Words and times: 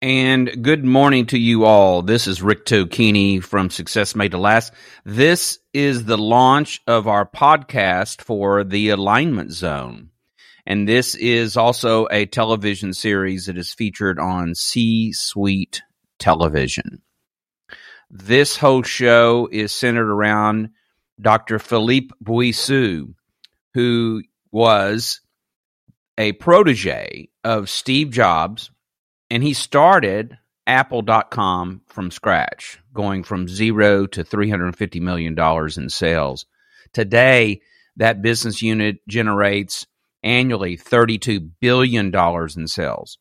And 0.00 0.62
good 0.62 0.84
morning 0.84 1.26
to 1.26 1.38
you 1.38 1.64
all. 1.64 2.02
This 2.02 2.28
is 2.28 2.40
Rick 2.40 2.66
Tocquigny 2.66 3.42
from 3.42 3.68
Success 3.68 4.14
Made 4.14 4.30
to 4.30 4.38
Last. 4.38 4.72
This 5.04 5.58
is 5.72 6.04
the 6.04 6.16
launch 6.16 6.80
of 6.86 7.08
our 7.08 7.26
podcast 7.28 8.22
for 8.22 8.62
the 8.62 8.90
Alignment 8.90 9.50
Zone. 9.50 10.10
And 10.64 10.86
this 10.86 11.16
is 11.16 11.56
also 11.56 12.06
a 12.12 12.26
television 12.26 12.94
series 12.94 13.46
that 13.46 13.58
is 13.58 13.74
featured 13.74 14.20
on 14.20 14.54
C 14.54 15.12
Suite 15.12 15.82
Television. 16.20 17.02
This 18.08 18.56
whole 18.56 18.84
show 18.84 19.48
is 19.50 19.72
centered 19.72 20.12
around 20.12 20.70
Dr. 21.20 21.58
Philippe 21.58 22.14
Bouissou, 22.22 23.14
who 23.74 24.22
was 24.52 25.22
a 26.16 26.30
protege 26.34 27.30
of 27.42 27.68
Steve 27.68 28.10
Jobs 28.10 28.70
and 29.30 29.42
he 29.42 29.52
started 29.52 30.38
apple.com 30.66 31.80
from 31.86 32.10
scratch 32.10 32.78
going 32.92 33.24
from 33.24 33.48
zero 33.48 34.06
to 34.06 34.22
350 34.22 35.00
million 35.00 35.34
dollars 35.34 35.78
in 35.78 35.88
sales. 35.88 36.46
Today 36.92 37.62
that 37.96 38.22
business 38.22 38.62
unit 38.62 38.98
generates 39.08 39.86
annually 40.22 40.76
32 40.76 41.40
billion 41.40 42.10
dollars 42.10 42.56
in 42.56 42.68
sales. 42.68 43.18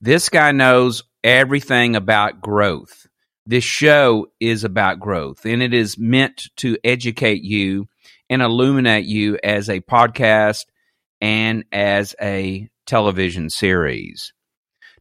This 0.00 0.28
guy 0.28 0.52
knows 0.52 1.04
everything 1.24 1.96
about 1.96 2.40
growth. 2.40 3.06
This 3.46 3.64
show 3.64 4.26
is 4.38 4.62
about 4.62 5.00
growth 5.00 5.46
and 5.46 5.62
it 5.62 5.72
is 5.72 5.98
meant 5.98 6.48
to 6.56 6.76
educate 6.84 7.42
you 7.42 7.88
and 8.28 8.42
illuminate 8.42 9.06
you 9.06 9.38
as 9.42 9.68
a 9.68 9.80
podcast 9.80 10.66
and 11.20 11.64
as 11.72 12.14
a 12.20 12.68
television 12.86 13.48
series 13.48 14.32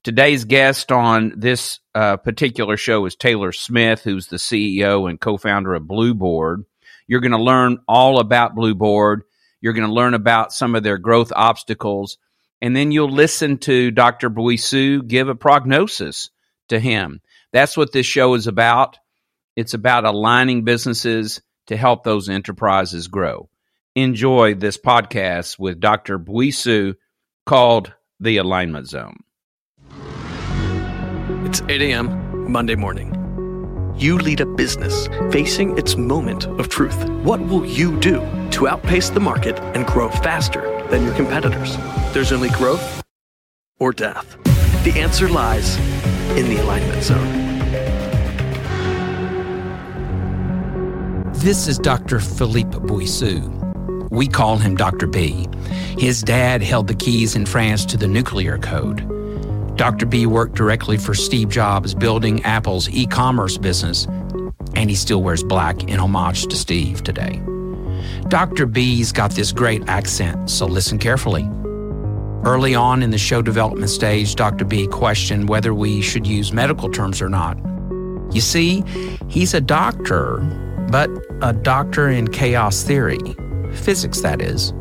Today's 0.02 0.45
guest 0.45 0.94
on 0.94 1.34
this 1.35 1.80
uh, 1.94 2.16
particular 2.16 2.77
show 2.77 3.05
is 3.05 3.17
Taylor 3.17 3.52
Smith, 3.52 4.02
who's 4.02 4.28
the 4.28 4.38
CEO 4.38 5.09
and 5.09 5.19
co 5.19 5.38
founder 5.38 5.73
of 5.73 5.83
Blueboard. 5.83 6.64
You're 7.06 7.19
going 7.19 7.33
to 7.33 7.38
learn 7.38 7.80
all 7.86 8.19
about 8.19 8.56
Blueboard. 8.56 9.22
You're 9.59 9.73
going 9.73 9.88
to 9.88 9.94
learn 9.94 10.14
about 10.14 10.53
some 10.53 10.75
of 10.75 10.83
their 10.83 10.97
growth 10.97 11.33
obstacles. 11.36 12.17
And 12.61 12.73
then 12.73 12.91
you'll 12.91 13.11
listen 13.11 13.58
to 13.59 13.91
Dr. 13.91 14.30
Bouissou 14.30 15.06
give 15.06 15.28
a 15.28 15.36
prognosis 15.36 16.30
to 16.69 16.80
him. 16.80 17.19
That's 17.52 17.75
what 17.75 17.91
this 17.91 18.06
show 18.06 18.36
is 18.36 18.47
about. 18.47 18.97
It's 19.58 19.73
about 19.73 20.06
aligning 20.06 20.63
businesses 20.63 21.41
to 21.67 21.75
help 21.75 22.03
those 22.06 22.30
enterprises 22.30 23.09
grow. 23.09 23.50
Enjoy 23.95 24.53
this 24.53 24.78
podcast 24.78 25.59
with 25.59 25.81
Dr. 25.81 26.19
Bouissou 26.19 26.95
called 27.45 27.91
The 28.22 28.38
Alignment 28.38 28.88
Zone. 28.88 29.17
It's 31.45 31.61
8 31.69 31.81
a.m. 31.81 32.51
Monday 32.51 32.75
morning. 32.75 33.15
You 33.97 34.17
lead 34.17 34.41
a 34.41 34.45
business 34.45 35.07
facing 35.31 35.77
its 35.77 35.95
moment 35.95 36.45
of 36.45 36.67
truth. 36.67 37.09
What 37.23 37.39
will 37.39 37.65
you 37.65 37.97
do 37.99 38.19
to 38.51 38.67
outpace 38.67 39.09
the 39.09 39.21
market 39.21 39.57
and 39.73 39.87
grow 39.87 40.09
faster 40.09 40.85
than 40.89 41.05
your 41.05 41.15
competitors? 41.15 41.77
There's 42.13 42.33
only 42.33 42.49
growth 42.49 43.01
or 43.79 43.93
death. 43.93 44.35
The 44.83 44.93
answer 44.97 45.29
lies 45.29 45.77
in 46.37 46.49
the 46.49 46.61
alignment 46.61 47.03
zone. 47.03 47.47
This 51.35 51.69
is 51.69 51.79
Dr. 51.79 52.19
Philippe 52.19 52.77
Bouissou. 52.79 54.09
We 54.11 54.27
call 54.27 54.57
him 54.57 54.75
Dr. 54.75 55.07
B. 55.07 55.47
His 55.97 56.21
dad 56.21 56.61
held 56.61 56.87
the 56.87 56.95
keys 56.95 57.37
in 57.37 57.45
France 57.45 57.85
to 57.85 57.97
the 57.97 58.09
nuclear 58.09 58.57
code. 58.57 59.19
Dr. 59.80 60.05
B 60.05 60.25
worked 60.25 60.55
directly 60.55 60.97
for 60.97 61.13
Steve 61.13 61.47
Jobs 61.47 61.95
building 61.95 62.44
Apple's 62.44 62.89
e 62.89 63.08
commerce 63.08 63.58
business, 63.58 64.08
and 64.75 64.89
he 64.89 64.95
still 64.95 65.23
wears 65.23 65.41
black 65.41 65.83
in 65.85 66.02
homage 66.02 66.47
to 66.47 66.58
Steve 66.58 67.02
today. 67.02 67.41
Dr. 68.28 68.66
B's 68.66 69.13
got 69.13 69.31
this 69.31 69.53
great 69.53 69.88
accent, 69.88 70.50
so 70.50 70.66
listen 70.66 71.00
carefully. 71.00 71.50
Early 72.44 72.75
on 72.75 73.01
in 73.01 73.12
the 73.12 73.17
show 73.17 73.41
development 73.41 73.90
stage, 73.90 74.35
Dr. 74.35 74.66
B 74.66 74.85
questioned 74.85 75.47
whether 75.47 75.73
we 75.73 76.01
should 76.01 76.28
use 76.28 76.51
medical 76.51 76.90
terms 76.90 77.22
or 77.22 77.29
not. 77.29 77.57
You 78.34 78.41
see, 78.41 78.84
he's 79.29 79.53
a 79.53 79.61
doctor, 79.61 80.40
but 80.91 81.09
a 81.41 81.53
doctor 81.53 82.09
in 82.09 82.28
chaos 82.28 82.84
theory, 82.84 83.19
physics 83.72 84.19
that 84.23 84.41
is. 84.41 84.73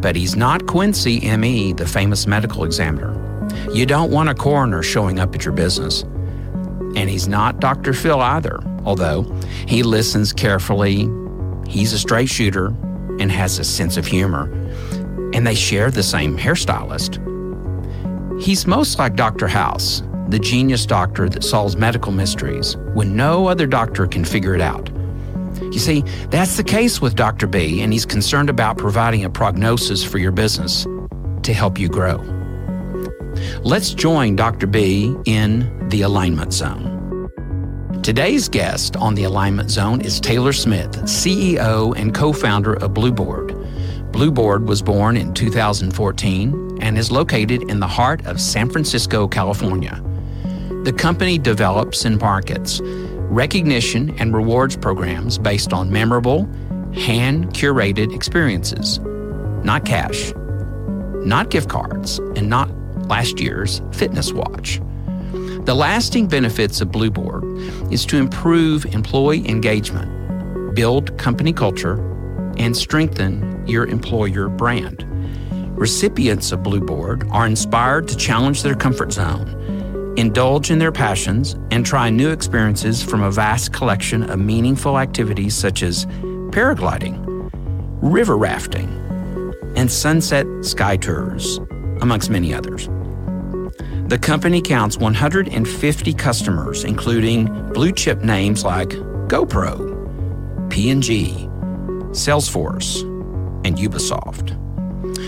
But 0.00 0.16
he's 0.16 0.34
not 0.34 0.66
Quincy 0.66 1.22
M.E., 1.24 1.74
the 1.74 1.86
famous 1.86 2.26
medical 2.26 2.64
examiner. 2.64 3.27
You 3.72 3.86
don't 3.86 4.10
want 4.10 4.28
a 4.28 4.34
coroner 4.34 4.82
showing 4.82 5.18
up 5.18 5.34
at 5.34 5.44
your 5.44 5.54
business. 5.54 6.02
And 6.96 7.08
he's 7.08 7.28
not 7.28 7.60
Dr. 7.60 7.92
Phil 7.92 8.20
either, 8.20 8.60
although 8.84 9.22
he 9.66 9.82
listens 9.82 10.32
carefully. 10.32 11.08
He's 11.68 11.92
a 11.92 11.98
straight 11.98 12.28
shooter 12.28 12.68
and 13.20 13.30
has 13.30 13.58
a 13.58 13.64
sense 13.64 13.96
of 13.96 14.06
humor. 14.06 14.50
And 15.34 15.46
they 15.46 15.54
share 15.54 15.90
the 15.90 16.02
same 16.02 16.36
hairstylist. 16.36 17.22
He's 18.40 18.66
most 18.66 18.98
like 18.98 19.16
Dr. 19.16 19.48
House, 19.48 20.02
the 20.28 20.38
genius 20.38 20.86
doctor 20.86 21.28
that 21.28 21.44
solves 21.44 21.76
medical 21.76 22.12
mysteries 22.12 22.76
when 22.94 23.16
no 23.16 23.48
other 23.48 23.66
doctor 23.66 24.06
can 24.06 24.24
figure 24.24 24.54
it 24.54 24.60
out. 24.60 24.90
You 25.60 25.78
see, 25.78 26.02
that's 26.30 26.56
the 26.56 26.64
case 26.64 27.00
with 27.00 27.14
Dr. 27.14 27.46
B, 27.46 27.82
and 27.82 27.92
he's 27.92 28.06
concerned 28.06 28.48
about 28.48 28.78
providing 28.78 29.24
a 29.24 29.30
prognosis 29.30 30.04
for 30.04 30.18
your 30.18 30.32
business 30.32 30.86
to 31.42 31.52
help 31.52 31.78
you 31.78 31.88
grow. 31.88 32.37
Let's 33.62 33.94
join 33.94 34.36
Dr. 34.36 34.66
B 34.66 35.16
in 35.24 35.88
the 35.88 36.02
Alignment 36.02 36.52
Zone. 36.52 36.98
Today's 38.02 38.48
guest 38.48 38.96
on 38.96 39.14
the 39.14 39.24
Alignment 39.24 39.70
Zone 39.70 40.00
is 40.00 40.20
Taylor 40.20 40.52
Smith, 40.52 40.92
CEO 41.02 41.96
and 41.96 42.14
co 42.14 42.32
founder 42.32 42.74
of 42.74 42.92
Blueboard. 42.92 43.50
Blueboard 44.12 44.66
was 44.66 44.82
born 44.82 45.16
in 45.16 45.34
2014 45.34 46.78
and 46.80 46.96
is 46.96 47.10
located 47.10 47.68
in 47.70 47.80
the 47.80 47.86
heart 47.86 48.24
of 48.26 48.40
San 48.40 48.70
Francisco, 48.70 49.28
California. 49.28 50.02
The 50.84 50.92
company 50.92 51.38
develops 51.38 52.04
and 52.04 52.20
markets 52.20 52.80
recognition 52.82 54.14
and 54.18 54.34
rewards 54.34 54.76
programs 54.76 55.36
based 55.36 55.72
on 55.72 55.90
memorable, 55.90 56.44
hand 56.94 57.48
curated 57.48 58.14
experiences, 58.14 59.00
not 59.62 59.84
cash, 59.84 60.32
not 61.26 61.50
gift 61.50 61.68
cards, 61.68 62.18
and 62.36 62.48
not 62.48 62.70
last 63.08 63.40
year's 63.40 63.82
fitness 63.92 64.32
watch. 64.32 64.80
The 65.64 65.74
lasting 65.74 66.28
benefits 66.28 66.80
of 66.80 66.88
Blueboard 66.88 67.92
is 67.92 68.06
to 68.06 68.16
improve 68.16 68.86
employee 68.86 69.46
engagement, 69.48 70.74
build 70.74 71.16
company 71.18 71.52
culture, 71.52 71.96
and 72.56 72.76
strengthen 72.76 73.66
your 73.66 73.86
employer 73.86 74.48
brand. 74.48 75.04
Recipients 75.78 76.52
of 76.52 76.60
Blueboard 76.60 77.30
are 77.30 77.46
inspired 77.46 78.08
to 78.08 78.16
challenge 78.16 78.62
their 78.62 78.74
comfort 78.74 79.12
zone, 79.12 80.14
indulge 80.16 80.70
in 80.70 80.78
their 80.78 80.90
passions, 80.90 81.54
and 81.70 81.84
try 81.84 82.10
new 82.10 82.30
experiences 82.30 83.02
from 83.02 83.22
a 83.22 83.30
vast 83.30 83.72
collection 83.72 84.28
of 84.30 84.38
meaningful 84.38 84.98
activities 84.98 85.54
such 85.54 85.82
as 85.82 86.06
paragliding, 86.50 87.22
river 88.00 88.36
rafting, 88.36 88.88
and 89.76 89.90
sunset 89.90 90.46
sky 90.62 90.96
tours, 90.96 91.60
amongst 92.00 92.30
many 92.30 92.54
others. 92.54 92.88
The 94.08 94.18
company 94.18 94.62
counts 94.62 94.96
150 94.96 96.14
customers, 96.14 96.84
including 96.84 97.72
blue 97.72 97.92
chip 97.92 98.22
names 98.22 98.64
like 98.64 98.88
GoPro, 99.28 100.70
P&G, 100.70 101.48
Salesforce, 102.12 103.02
and 103.66 103.76
Ubisoft. 103.76 104.56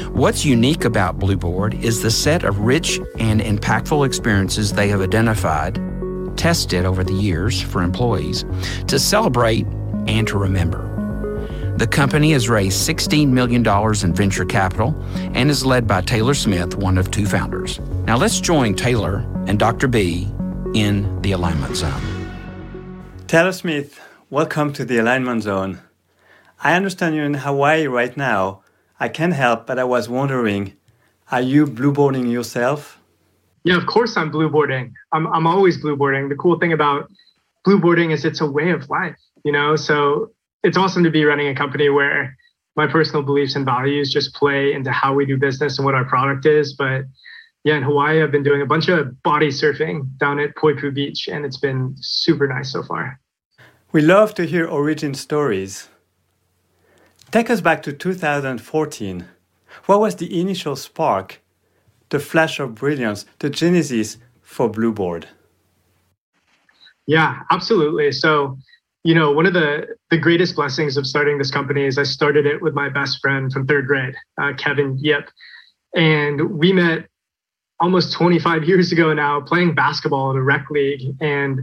What's 0.08 0.44
unique 0.44 0.84
about 0.84 1.18
Blueboard 1.18 1.80
is 1.82 2.02
the 2.02 2.10
set 2.10 2.42
of 2.42 2.60
rich 2.60 2.98
and 3.18 3.40
impactful 3.40 4.06
experiences 4.06 4.72
they 4.72 4.88
have 4.88 5.00
identified, 5.00 5.78
tested 6.36 6.84
over 6.84 7.04
the 7.04 7.12
years 7.12 7.60
for 7.60 7.82
employees 7.82 8.44
to 8.88 8.98
celebrate 8.98 9.66
and 10.06 10.26
to 10.26 10.38
remember. 10.38 10.89
The 11.80 11.86
company 11.86 12.32
has 12.32 12.50
raised 12.50 12.86
$16 12.86 13.28
million 13.28 13.66
in 14.04 14.14
venture 14.14 14.44
capital 14.44 14.94
and 15.32 15.48
is 15.48 15.64
led 15.64 15.86
by 15.86 16.02
Taylor 16.02 16.34
Smith, 16.34 16.76
one 16.76 16.98
of 16.98 17.10
two 17.10 17.24
founders. 17.24 17.80
Now 18.04 18.18
let's 18.18 18.38
join 18.38 18.74
Taylor 18.74 19.26
and 19.46 19.58
Dr. 19.58 19.88
B 19.88 20.28
in 20.74 21.22
the 21.22 21.32
Alignment 21.32 21.74
Zone. 21.76 22.02
Taylor 23.28 23.52
Smith, 23.52 23.98
welcome 24.28 24.74
to 24.74 24.84
the 24.84 24.98
Alignment 24.98 25.42
Zone. 25.42 25.80
I 26.62 26.74
understand 26.74 27.14
you're 27.14 27.24
in 27.24 27.32
Hawaii 27.32 27.86
right 27.86 28.14
now. 28.14 28.62
I 29.00 29.08
can't 29.08 29.32
help, 29.32 29.66
but 29.66 29.78
I 29.78 29.84
was 29.84 30.06
wondering 30.06 30.74
are 31.32 31.40
you 31.40 31.66
blueboarding 31.66 32.30
yourself? 32.30 33.00
Yeah, 33.64 33.78
of 33.78 33.86
course 33.86 34.18
I'm 34.18 34.30
blueboarding. 34.30 34.92
I'm, 35.12 35.26
I'm 35.28 35.46
always 35.46 35.82
blueboarding. 35.82 36.28
The 36.28 36.36
cool 36.36 36.58
thing 36.58 36.74
about 36.74 37.10
blueboarding 37.66 38.12
is 38.12 38.26
it's 38.26 38.42
a 38.42 38.50
way 38.50 38.68
of 38.68 38.90
life, 38.90 39.16
you 39.44 39.52
know? 39.52 39.76
So 39.76 40.32
it's 40.62 40.76
awesome 40.76 41.04
to 41.04 41.10
be 41.10 41.24
running 41.24 41.48
a 41.48 41.54
company 41.54 41.88
where 41.88 42.36
my 42.76 42.86
personal 42.86 43.22
beliefs 43.22 43.56
and 43.56 43.64
values 43.64 44.12
just 44.12 44.34
play 44.34 44.72
into 44.72 44.90
how 44.90 45.14
we 45.14 45.26
do 45.26 45.36
business 45.36 45.78
and 45.78 45.84
what 45.84 45.94
our 45.94 46.04
product 46.04 46.46
is. 46.46 46.74
But 46.74 47.04
yeah, 47.64 47.76
in 47.76 47.82
Hawaii, 47.82 48.22
I've 48.22 48.30
been 48.30 48.42
doing 48.42 48.62
a 48.62 48.66
bunch 48.66 48.88
of 48.88 49.22
body 49.22 49.48
surfing 49.48 50.16
down 50.18 50.38
at 50.38 50.54
Poipu 50.54 50.94
Beach, 50.94 51.28
and 51.28 51.44
it's 51.44 51.58
been 51.58 51.94
super 51.98 52.46
nice 52.46 52.72
so 52.72 52.82
far. 52.82 53.20
We 53.92 54.00
love 54.00 54.34
to 54.34 54.46
hear 54.46 54.66
origin 54.66 55.14
stories. 55.14 55.88
Take 57.30 57.50
us 57.50 57.60
back 57.60 57.82
to 57.82 57.92
2014. 57.92 59.26
What 59.86 60.00
was 60.00 60.16
the 60.16 60.40
initial 60.40 60.76
spark, 60.76 61.40
the 62.08 62.18
flash 62.18 62.58
of 62.60 62.74
brilliance, 62.74 63.26
the 63.40 63.50
genesis 63.50 64.16
for 64.42 64.70
Blueboard? 64.70 65.26
Yeah, 67.06 67.40
absolutely. 67.50 68.12
So, 68.12 68.58
you 69.02 69.14
know, 69.14 69.32
one 69.32 69.46
of 69.46 69.54
the 69.54 69.86
the 70.10 70.18
greatest 70.18 70.56
blessings 70.56 70.96
of 70.96 71.06
starting 71.06 71.38
this 71.38 71.50
company 71.50 71.84
is 71.84 71.96
I 71.98 72.02
started 72.02 72.46
it 72.46 72.60
with 72.60 72.74
my 72.74 72.88
best 72.88 73.18
friend 73.20 73.52
from 73.52 73.66
third 73.66 73.86
grade, 73.86 74.14
uh, 74.40 74.52
Kevin 74.58 74.98
Yip, 74.98 75.30
and 75.94 76.58
we 76.58 76.72
met 76.72 77.06
almost 77.80 78.12
25 78.12 78.64
years 78.64 78.92
ago 78.92 79.14
now 79.14 79.40
playing 79.40 79.74
basketball 79.74 80.30
in 80.30 80.36
a 80.36 80.42
rec 80.42 80.66
league 80.70 81.00
and 81.22 81.60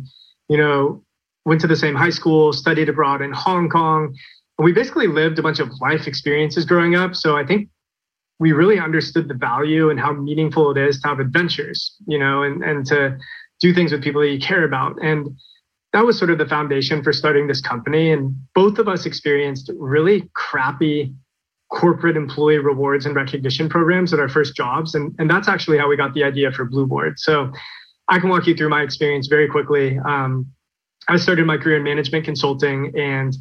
you 0.49 0.57
know 0.57 1.03
went 1.45 1.61
to 1.61 1.67
the 1.67 1.75
same 1.75 1.93
high 1.93 2.09
school 2.09 2.51
studied 2.51 2.89
abroad 2.89 3.21
in 3.21 3.31
hong 3.31 3.69
kong. 3.69 4.15
And 4.57 4.65
we 4.65 4.73
basically 4.73 5.07
lived 5.07 5.37
a 5.37 5.43
bunch 5.43 5.59
of 5.59 5.69
life 5.79 6.07
experiences 6.07 6.65
growing 6.65 6.95
up. 6.95 7.15
So 7.15 7.37
i 7.37 7.45
think 7.45 7.69
we 8.39 8.51
really 8.51 8.79
understood 8.79 9.27
the 9.27 9.33
value 9.33 9.89
and 9.89 9.99
how 9.99 10.13
meaningful 10.13 10.69
it 10.71 10.77
is 10.77 10.99
to 11.01 11.07
have 11.07 11.19
adventures 11.19 11.95
you 12.07 12.17
know 12.17 12.43
and, 12.43 12.63
and 12.63 12.85
to 12.87 13.17
do 13.59 13.73
things 13.73 13.91
with 13.91 14.03
people 14.03 14.21
that 14.21 14.29
you 14.29 14.39
care 14.39 14.63
about. 14.63 14.95
And 15.03 15.37
that 15.93 16.05
was 16.05 16.17
sort 16.17 16.29
of 16.29 16.37
the 16.37 16.45
foundation 16.45 17.03
for 17.03 17.13
starting 17.13 17.47
this 17.47 17.61
company 17.61 18.11
and 18.11 18.35
both 18.53 18.77
of 18.77 18.87
us 18.87 19.05
experienced 19.05 19.71
really 19.77 20.29
crappy 20.35 21.13
corporate 21.71 22.15
employee 22.15 22.59
rewards 22.59 23.05
and 23.05 23.15
recognition 23.15 23.67
programs 23.67 24.13
at 24.13 24.19
our 24.19 24.29
first 24.29 24.55
jobs. 24.55 24.95
And, 24.95 25.13
and 25.19 25.29
that's 25.29 25.47
actually 25.47 25.77
how 25.77 25.89
we 25.89 25.97
got 25.97 26.13
the 26.13 26.23
idea 26.23 26.51
for 26.51 26.69
Blueboard. 26.69 27.13
So 27.17 27.51
I 28.09 28.19
can 28.19 28.29
walk 28.29 28.47
you 28.47 28.55
through 28.55 28.69
my 28.69 28.83
experience 28.83 29.27
very 29.27 29.47
quickly. 29.49 29.99
Um, 29.99 30.47
I 31.09 31.17
started 31.17 31.45
my 31.45 31.57
career 31.57 31.77
in 31.77 31.83
management 31.83 32.25
consulting 32.25 32.93
and 32.97 33.35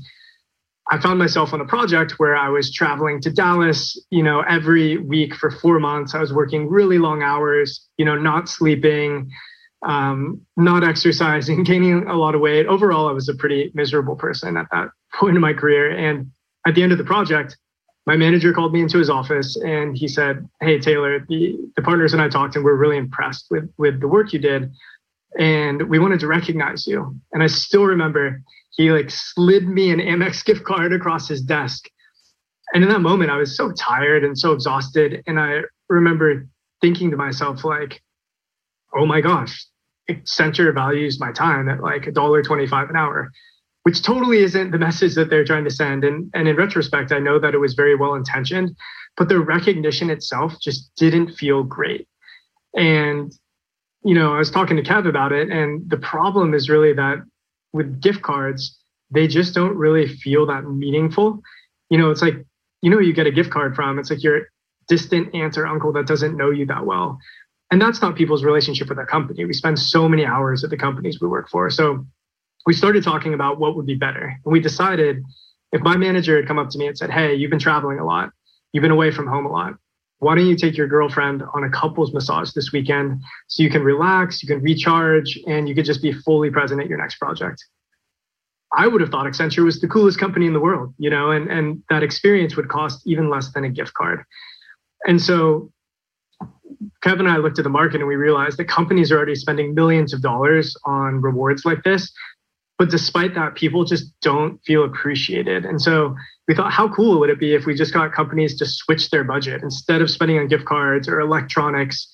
I 0.90 1.00
found 1.00 1.18
myself 1.18 1.52
on 1.52 1.60
a 1.60 1.64
project 1.64 2.12
where 2.18 2.36
I 2.36 2.48
was 2.48 2.72
traveling 2.72 3.20
to 3.22 3.32
Dallas, 3.32 4.00
you 4.10 4.22
know, 4.22 4.40
every 4.48 4.98
week 4.98 5.34
for 5.34 5.50
four 5.50 5.80
months. 5.80 6.14
I 6.14 6.20
was 6.20 6.32
working 6.32 6.68
really 6.68 6.98
long 6.98 7.22
hours, 7.22 7.88
you 7.96 8.04
know, 8.04 8.14
not 8.14 8.48
sleeping, 8.48 9.28
um, 9.82 10.40
not 10.56 10.84
exercising, 10.84 11.62
gaining 11.64 12.06
a 12.06 12.14
lot 12.14 12.34
of 12.34 12.40
weight. 12.40 12.66
Overall, 12.66 13.08
I 13.08 13.12
was 13.12 13.28
a 13.28 13.34
pretty 13.34 13.70
miserable 13.74 14.16
person 14.16 14.56
at 14.56 14.66
that 14.72 14.88
point 15.14 15.36
in 15.36 15.40
my 15.40 15.52
career. 15.52 15.90
And 15.90 16.30
at 16.66 16.74
the 16.74 16.82
end 16.82 16.92
of 16.92 16.98
the 16.98 17.04
project, 17.04 17.56
my 18.06 18.16
manager 18.16 18.52
called 18.52 18.72
me 18.72 18.80
into 18.80 18.98
his 18.98 19.10
office 19.10 19.56
and 19.56 19.96
he 19.96 20.06
said, 20.06 20.48
Hey, 20.60 20.78
Taylor, 20.78 21.24
the, 21.28 21.56
the 21.74 21.82
partners 21.82 22.12
and 22.12 22.22
I 22.22 22.28
talked 22.28 22.54
and 22.54 22.64
we're 22.64 22.76
really 22.76 22.96
impressed 22.96 23.46
with, 23.50 23.68
with 23.78 24.00
the 24.00 24.08
work 24.08 24.32
you 24.32 24.38
did. 24.38 24.70
And 25.38 25.88
we 25.88 25.98
wanted 25.98 26.20
to 26.20 26.28
recognize 26.28 26.86
you. 26.86 27.16
And 27.32 27.42
I 27.42 27.48
still 27.48 27.84
remember 27.84 28.42
he 28.70 28.92
like 28.92 29.10
slid 29.10 29.66
me 29.66 29.90
an 29.90 29.98
Amex 29.98 30.44
gift 30.44 30.64
card 30.64 30.92
across 30.92 31.26
his 31.26 31.42
desk. 31.42 31.88
And 32.72 32.82
in 32.82 32.90
that 32.90 33.00
moment, 33.00 33.30
I 33.30 33.36
was 33.36 33.56
so 33.56 33.72
tired 33.72 34.24
and 34.24 34.38
so 34.38 34.52
exhausted. 34.52 35.22
And 35.26 35.40
I 35.40 35.62
remember 35.88 36.46
thinking 36.80 37.10
to 37.10 37.16
myself, 37.16 37.64
like, 37.64 38.02
oh 38.96 39.06
my 39.06 39.20
gosh, 39.20 39.66
Accenture 40.10 40.72
values 40.74 41.20
my 41.20 41.32
time 41.32 41.68
at 41.68 41.80
like 41.80 42.06
a 42.06 42.12
dollar 42.12 42.42
twenty-five 42.42 42.90
an 42.90 42.96
hour 42.96 43.30
which 43.86 44.02
totally 44.02 44.38
isn't 44.38 44.72
the 44.72 44.78
message 44.78 45.14
that 45.14 45.30
they're 45.30 45.44
trying 45.44 45.62
to 45.62 45.70
send. 45.70 46.02
And, 46.02 46.28
and 46.34 46.48
in 46.48 46.56
retrospect, 46.56 47.12
I 47.12 47.20
know 47.20 47.38
that 47.38 47.54
it 47.54 47.58
was 47.58 47.74
very 47.74 47.94
well 47.94 48.14
intentioned, 48.14 48.76
but 49.16 49.28
the 49.28 49.38
recognition 49.38 50.10
itself 50.10 50.54
just 50.60 50.90
didn't 50.96 51.36
feel 51.36 51.62
great. 51.62 52.08
And, 52.74 53.30
you 54.04 54.12
know, 54.12 54.34
I 54.34 54.38
was 54.38 54.50
talking 54.50 54.76
to 54.76 54.82
Kev 54.82 55.08
about 55.08 55.30
it, 55.30 55.50
and 55.50 55.88
the 55.88 55.98
problem 55.98 56.52
is 56.52 56.68
really 56.68 56.94
that 56.94 57.18
with 57.72 58.02
gift 58.02 58.22
cards, 58.22 58.76
they 59.12 59.28
just 59.28 59.54
don't 59.54 59.76
really 59.76 60.08
feel 60.08 60.46
that 60.46 60.64
meaningful. 60.68 61.40
You 61.88 61.98
know, 61.98 62.10
it's 62.10 62.22
like, 62.22 62.44
you 62.82 62.90
know, 62.90 62.98
you 62.98 63.12
get 63.12 63.28
a 63.28 63.30
gift 63.30 63.50
card 63.50 63.76
from, 63.76 64.00
it's 64.00 64.10
like 64.10 64.24
your 64.24 64.48
distant 64.88 65.32
aunt 65.32 65.56
or 65.56 65.64
uncle 65.64 65.92
that 65.92 66.08
doesn't 66.08 66.36
know 66.36 66.50
you 66.50 66.66
that 66.66 66.84
well. 66.84 67.20
And 67.70 67.80
that's 67.82 68.00
not 68.00 68.14
people's 68.14 68.44
relationship 68.44 68.88
with 68.88 68.98
our 68.98 69.06
company. 69.06 69.44
We 69.44 69.52
spend 69.52 69.78
so 69.78 70.08
many 70.08 70.24
hours 70.24 70.62
at 70.62 70.70
the 70.70 70.76
companies 70.76 71.20
we 71.20 71.28
work 71.28 71.48
for. 71.48 71.68
So 71.70 72.06
we 72.64 72.72
started 72.72 73.02
talking 73.02 73.34
about 73.34 73.58
what 73.58 73.76
would 73.76 73.86
be 73.86 73.94
better. 73.94 74.34
And 74.44 74.52
we 74.52 74.60
decided 74.60 75.22
if 75.72 75.82
my 75.82 75.96
manager 75.96 76.36
had 76.36 76.46
come 76.46 76.58
up 76.58 76.70
to 76.70 76.78
me 76.78 76.86
and 76.86 76.96
said, 76.96 77.10
Hey, 77.10 77.34
you've 77.34 77.50
been 77.50 77.58
traveling 77.58 77.98
a 77.98 78.04
lot, 78.04 78.30
you've 78.72 78.82
been 78.82 78.90
away 78.90 79.10
from 79.10 79.26
home 79.26 79.46
a 79.46 79.50
lot. 79.50 79.74
Why 80.18 80.34
don't 80.34 80.46
you 80.46 80.56
take 80.56 80.76
your 80.76 80.88
girlfriend 80.88 81.42
on 81.54 81.64
a 81.64 81.70
couples 81.70 82.14
massage 82.14 82.52
this 82.52 82.72
weekend 82.72 83.20
so 83.48 83.62
you 83.62 83.70
can 83.70 83.82
relax, 83.82 84.42
you 84.42 84.48
can 84.48 84.62
recharge, 84.62 85.38
and 85.46 85.68
you 85.68 85.74
could 85.74 85.84
just 85.84 86.00
be 86.00 86.12
fully 86.12 86.50
present 86.50 86.80
at 86.80 86.88
your 86.88 86.98
next 86.98 87.16
project? 87.16 87.62
I 88.72 88.86
would 88.86 89.00
have 89.00 89.10
thought 89.10 89.26
Accenture 89.26 89.64
was 89.64 89.80
the 89.80 89.88
coolest 89.88 90.18
company 90.18 90.46
in 90.46 90.52
the 90.52 90.60
world, 90.60 90.94
you 90.98 91.10
know, 91.10 91.30
and, 91.30 91.50
and 91.50 91.82
that 91.90 92.02
experience 92.02 92.56
would 92.56 92.68
cost 92.68 93.02
even 93.06 93.30
less 93.30 93.52
than 93.52 93.64
a 93.64 93.68
gift 93.68 93.92
card. 93.94 94.24
And 95.06 95.20
so 95.20 95.70
Kevin 97.02 97.26
and 97.26 97.28
I 97.28 97.38
looked 97.38 97.58
at 97.58 97.64
the 97.64 97.70
market 97.70 98.00
and 98.00 98.08
we 98.08 98.16
realized 98.16 98.58
that 98.58 98.68
companies 98.68 99.12
are 99.12 99.16
already 99.16 99.34
spending 99.34 99.74
millions 99.74 100.12
of 100.12 100.22
dollars 100.22 100.76
on 100.84 101.20
rewards 101.20 101.64
like 101.64 101.82
this 101.84 102.12
but 102.78 102.90
despite 102.90 103.34
that, 103.34 103.54
people 103.54 103.84
just 103.84 104.12
don't 104.20 104.62
feel 104.64 104.84
appreciated. 104.84 105.64
And 105.64 105.80
so 105.80 106.14
we 106.46 106.54
thought, 106.54 106.72
how 106.72 106.92
cool 106.92 107.18
would 107.20 107.30
it 107.30 107.40
be 107.40 107.54
if 107.54 107.64
we 107.64 107.74
just 107.74 107.94
got 107.94 108.12
companies 108.12 108.56
to 108.58 108.66
switch 108.66 109.10
their 109.10 109.24
budget 109.24 109.62
instead 109.62 110.02
of 110.02 110.10
spending 110.10 110.38
on 110.38 110.48
gift 110.48 110.66
cards 110.66 111.08
or 111.08 111.20
electronics? 111.20 112.06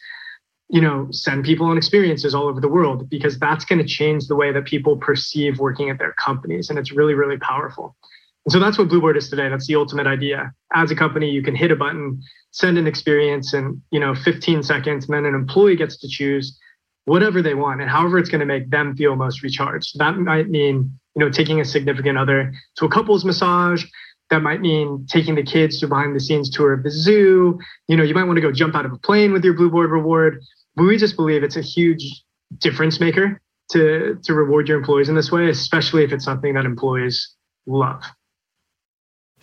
You 0.68 0.80
know, 0.80 1.08
send 1.10 1.44
people 1.44 1.66
on 1.66 1.76
experiences 1.76 2.34
all 2.34 2.46
over 2.46 2.60
the 2.60 2.68
world 2.68 3.10
because 3.10 3.38
that's 3.38 3.64
going 3.64 3.80
to 3.80 3.84
change 3.84 4.26
the 4.26 4.36
way 4.36 4.52
that 4.52 4.64
people 4.64 4.96
perceive 4.96 5.58
working 5.58 5.90
at 5.90 5.98
their 5.98 6.14
companies. 6.14 6.70
And 6.70 6.78
it's 6.78 6.92
really, 6.92 7.14
really 7.14 7.38
powerful. 7.38 7.96
So 8.48 8.58
that's 8.58 8.76
what 8.76 8.88
Blueboard 8.88 9.16
is 9.16 9.28
today. 9.28 9.48
That's 9.48 9.66
the 9.68 9.76
ultimate 9.76 10.06
idea. 10.06 10.52
As 10.74 10.90
a 10.90 10.96
company, 10.96 11.30
you 11.30 11.42
can 11.42 11.54
hit 11.54 11.70
a 11.70 11.76
button, 11.76 12.20
send 12.50 12.76
an 12.76 12.86
experience 12.86 13.54
in, 13.54 13.80
you 13.90 14.00
know, 14.00 14.14
15 14.14 14.62
seconds, 14.62 15.04
and 15.04 15.14
then 15.14 15.24
an 15.24 15.34
employee 15.34 15.76
gets 15.76 15.96
to 15.98 16.08
choose 16.08 16.58
whatever 17.04 17.42
they 17.42 17.54
want 17.54 17.80
and 17.80 17.90
however 17.90 18.18
it's 18.18 18.28
going 18.28 18.40
to 18.40 18.46
make 18.46 18.70
them 18.70 18.96
feel 18.96 19.16
most 19.16 19.42
recharged. 19.42 19.98
That 19.98 20.16
might 20.16 20.48
mean, 20.48 20.98
you 21.14 21.24
know, 21.24 21.30
taking 21.30 21.60
a 21.60 21.64
significant 21.64 22.18
other 22.18 22.52
to 22.76 22.84
a 22.84 22.88
couples 22.88 23.24
massage. 23.24 23.84
That 24.30 24.42
might 24.42 24.60
mean 24.60 25.06
taking 25.08 25.34
the 25.34 25.42
kids 25.42 25.78
to 25.80 25.88
behind 25.88 26.16
the 26.16 26.20
scenes 26.20 26.48
tour 26.50 26.72
of 26.72 26.82
the 26.82 26.90
zoo. 26.90 27.58
You 27.88 27.96
know, 27.96 28.02
you 28.02 28.14
might 28.14 28.24
want 28.24 28.36
to 28.36 28.40
go 28.40 28.52
jump 28.52 28.74
out 28.74 28.86
of 28.86 28.92
a 28.92 28.98
plane 28.98 29.32
with 29.32 29.44
your 29.44 29.54
Blueboard 29.54 29.90
reward. 29.90 30.40
But 30.74 30.84
we 30.84 30.96
just 30.96 31.16
believe 31.16 31.42
it's 31.42 31.56
a 31.56 31.62
huge 31.62 32.22
difference 32.58 32.98
maker 32.98 33.40
to 33.70 34.18
to 34.24 34.34
reward 34.34 34.68
your 34.68 34.78
employees 34.78 35.08
in 35.08 35.14
this 35.14 35.30
way, 35.30 35.48
especially 35.48 36.02
if 36.02 36.12
it's 36.12 36.24
something 36.24 36.54
that 36.54 36.64
employees 36.64 37.34
love. 37.66 38.02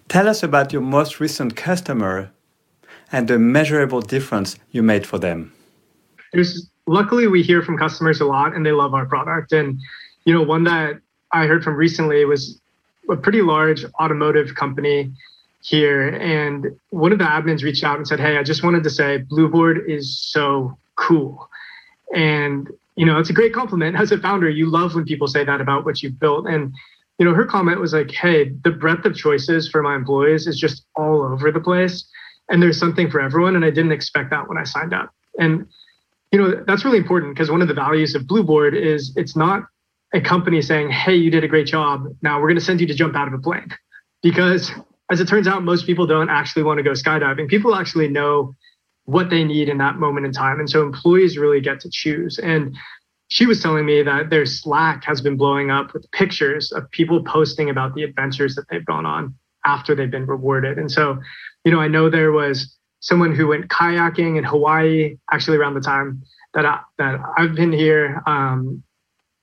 Tell 0.10 0.28
us 0.28 0.42
about 0.42 0.74
your 0.74 0.82
most 0.82 1.20
recent 1.20 1.56
customer 1.56 2.32
and 3.12 3.28
the 3.28 3.38
measurable 3.38 4.02
difference 4.02 4.58
you 4.72 4.82
made 4.82 5.06
for 5.06 5.20
them. 5.20 5.54
There's 6.34 6.68
luckily 6.88 7.28
we 7.28 7.44
hear 7.44 7.62
from 7.62 7.78
customers 7.78 8.20
a 8.20 8.26
lot 8.26 8.56
and 8.56 8.66
they 8.66 8.72
love 8.72 8.96
our 8.96 9.06
product. 9.06 9.52
And, 9.52 9.80
you 10.26 10.34
know, 10.34 10.42
one 10.42 10.64
that 10.64 11.00
I 11.32 11.46
heard 11.46 11.64
from 11.64 11.76
recently 11.76 12.26
was 12.26 12.60
a 13.08 13.16
pretty 13.16 13.44
large 13.44 13.86
automotive 14.00 14.56
company 14.56 15.12
here. 15.62 16.10
And 16.10 16.76
one 16.90 17.12
of 17.12 17.20
the 17.20 17.26
admins 17.26 17.62
reached 17.62 17.84
out 17.84 17.98
and 17.98 18.08
said, 18.08 18.20
Hey, 18.20 18.38
I 18.38 18.44
just 18.44 18.64
wanted 18.64 18.84
to 18.84 18.90
say 18.90 19.24
Blueboard 19.32 19.88
is 19.88 20.20
so 20.20 20.76
cool. 20.96 21.48
And, 22.16 22.68
you 22.96 23.06
know, 23.06 23.20
it's 23.20 23.30
a 23.30 23.34
great 23.34 23.54
compliment. 23.54 23.96
As 23.96 24.12
a 24.12 24.18
founder, 24.18 24.50
you 24.50 24.72
love 24.72 24.96
when 24.96 25.06
people 25.06 25.28
say 25.28 25.44
that 25.44 25.62
about 25.62 25.86
what 25.86 26.02
you've 26.02 26.20
built. 26.20 26.48
And, 26.48 26.74
you 27.20 27.26
know, 27.26 27.34
her 27.34 27.46
comment 27.46 27.80
was 27.80 27.94
like, 27.94 28.12
Hey, 28.12 28.52
the 28.64 28.72
breadth 28.72 29.06
of 29.06 29.16
choices 29.16 29.70
for 29.70 29.84
my 29.84 29.96
employees 29.96 30.48
is 30.48 30.58
just 30.58 30.86
all 30.96 31.22
over 31.22 31.52
the 31.52 31.60
place. 31.60 32.08
And 32.50 32.64
there's 32.64 32.80
something 32.80 33.12
for 33.12 33.22
everyone. 33.22 33.56
And 33.56 33.64
I 33.64 33.70
didn't 33.70 33.92
expect 33.92 34.32
that 34.32 34.50
when 34.50 34.58
I 34.58 34.64
signed 34.64 34.94
up. 34.94 35.14
And 35.38 35.68
you 36.32 36.40
know 36.40 36.64
that's 36.68 36.86
really 36.86 36.98
important 36.98 37.34
because 37.34 37.50
one 37.50 37.62
of 37.62 37.68
the 37.68 37.74
values 37.74 38.16
of 38.16 38.24
blueboard 38.24 38.76
is 38.76 39.14
it's 39.16 39.36
not 39.36 39.64
a 40.14 40.22
company 40.22 40.62
saying 40.62 40.90
hey 40.90 41.16
you 41.16 41.32
did 41.32 41.44
a 41.44 41.48
great 41.48 41.68
job 41.68 42.06
now 42.22 42.40
we're 42.40 42.48
going 42.48 42.60
to 42.60 42.64
send 42.64 42.80
you 42.82 42.88
to 42.88 42.94
jump 42.94 43.16
out 43.16 43.28
of 43.28 43.34
a 43.34 43.40
plane 43.40 43.70
because 44.22 44.72
as 45.12 45.20
it 45.20 45.28
turns 45.28 45.48
out 45.48 45.64
most 45.64 45.86
people 45.86 46.06
don't 46.06 46.30
actually 46.30 46.64
want 46.64 46.78
to 46.78 46.84
go 46.84 46.92
skydiving 46.92 47.48
people 47.48 47.76
actually 47.76 48.08
know 48.08 48.56
what 49.06 49.30
they 49.30 49.44
need 49.44 49.70
in 49.70 49.80
that 49.80 49.96
moment 49.96 50.26
in 50.26 50.32
time 50.32 50.60
and 50.60 50.70
so 50.70 50.84
employees 50.84 51.38
really 51.38 51.62
get 51.62 51.80
to 51.80 51.90
choose 51.92 52.38
and 52.40 52.76
she 53.30 53.46
was 53.46 53.62
telling 53.62 53.86
me 53.86 54.04
that 54.04 54.30
their 54.30 54.46
slack 54.46 55.04
has 55.06 55.22
been 55.22 55.38
blowing 55.38 55.72
up 55.72 55.94
with 55.94 56.10
pictures 56.12 56.72
of 56.72 56.90
people 56.92 57.24
posting 57.24 57.70
about 57.70 57.96
the 57.96 58.04
adventures 58.04 58.56
that 58.56 58.66
they've 58.70 58.86
gone 58.86 59.06
on 59.06 59.34
after 59.66 59.96
they've 59.96 60.12
been 60.12 60.26
rewarded 60.26 60.78
and 60.78 60.92
so 60.92 61.18
you 61.64 61.72
know 61.72 61.80
i 61.80 61.88
know 61.88 62.10
there 62.10 62.32
was 62.32 62.78
someone 63.00 63.34
who 63.34 63.48
went 63.48 63.70
kayaking 63.70 64.38
in 64.38 64.44
Hawaii, 64.44 65.18
actually 65.32 65.58
around 65.58 65.74
the 65.74 65.82
time 65.82 66.22
that 66.54 66.66
I, 66.66 66.80
that 66.98 67.20
I've 67.38 67.56
been 67.56 67.72
here. 67.72 68.22
Um, 68.26 68.84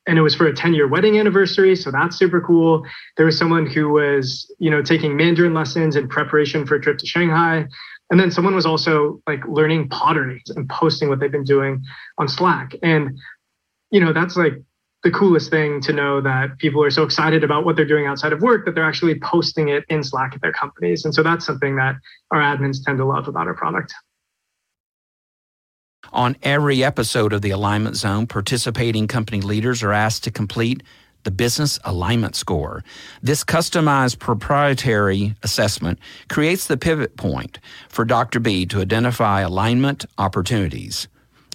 and 0.06 0.18
it 0.18 0.22
was 0.22 0.34
for 0.34 0.46
a 0.46 0.54
10 0.54 0.74
year 0.74 0.86
wedding 0.86 1.18
anniversary. 1.18 1.74
So 1.74 1.90
that's 1.90 2.16
super 2.16 2.40
cool. 2.40 2.84
There 3.16 3.26
was 3.26 3.36
someone 3.36 3.66
who 3.66 3.88
was, 3.88 4.52
you 4.58 4.70
know, 4.70 4.82
taking 4.82 5.16
Mandarin 5.16 5.52
lessons 5.52 5.96
in 5.96 6.08
preparation 6.08 6.66
for 6.66 6.76
a 6.76 6.80
trip 6.80 6.98
to 6.98 7.06
Shanghai. 7.06 7.66
And 8.10 8.20
then 8.20 8.30
someone 8.30 8.54
was 8.54 8.66
also 8.66 9.20
like 9.26 9.40
learning 9.48 9.88
pottery 9.88 10.42
and 10.54 10.68
posting 10.68 11.08
what 11.08 11.18
they've 11.18 11.32
been 11.32 11.44
doing 11.44 11.82
on 12.18 12.28
Slack. 12.28 12.74
And, 12.82 13.18
you 13.90 14.00
know, 14.00 14.12
that's 14.12 14.36
like 14.36 14.54
the 15.02 15.10
coolest 15.10 15.50
thing 15.50 15.80
to 15.82 15.92
know 15.92 16.20
that 16.20 16.58
people 16.58 16.82
are 16.82 16.90
so 16.90 17.02
excited 17.02 17.44
about 17.44 17.64
what 17.64 17.76
they're 17.76 17.84
doing 17.84 18.06
outside 18.06 18.32
of 18.32 18.40
work 18.40 18.64
that 18.64 18.74
they're 18.74 18.84
actually 18.84 19.18
posting 19.20 19.68
it 19.68 19.84
in 19.88 20.02
Slack 20.02 20.34
at 20.34 20.40
their 20.40 20.52
companies. 20.52 21.04
And 21.04 21.14
so 21.14 21.22
that's 21.22 21.46
something 21.46 21.76
that 21.76 21.96
our 22.32 22.40
admins 22.40 22.84
tend 22.84 22.98
to 22.98 23.04
love 23.04 23.28
about 23.28 23.46
our 23.46 23.54
product. 23.54 23.94
On 26.12 26.36
every 26.42 26.82
episode 26.82 27.32
of 27.32 27.42
the 27.42 27.50
Alignment 27.50 27.96
Zone, 27.96 28.26
participating 28.26 29.06
company 29.06 29.40
leaders 29.40 29.82
are 29.82 29.92
asked 29.92 30.24
to 30.24 30.30
complete 30.30 30.82
the 31.24 31.30
Business 31.32 31.78
Alignment 31.84 32.36
Score. 32.36 32.84
This 33.20 33.42
customized 33.42 34.20
proprietary 34.20 35.34
assessment 35.42 35.98
creates 36.28 36.68
the 36.68 36.76
pivot 36.76 37.16
point 37.16 37.58
for 37.88 38.04
Dr. 38.04 38.38
B 38.38 38.64
to 38.66 38.80
identify 38.80 39.40
alignment 39.40 40.06
opportunities. 40.18 41.08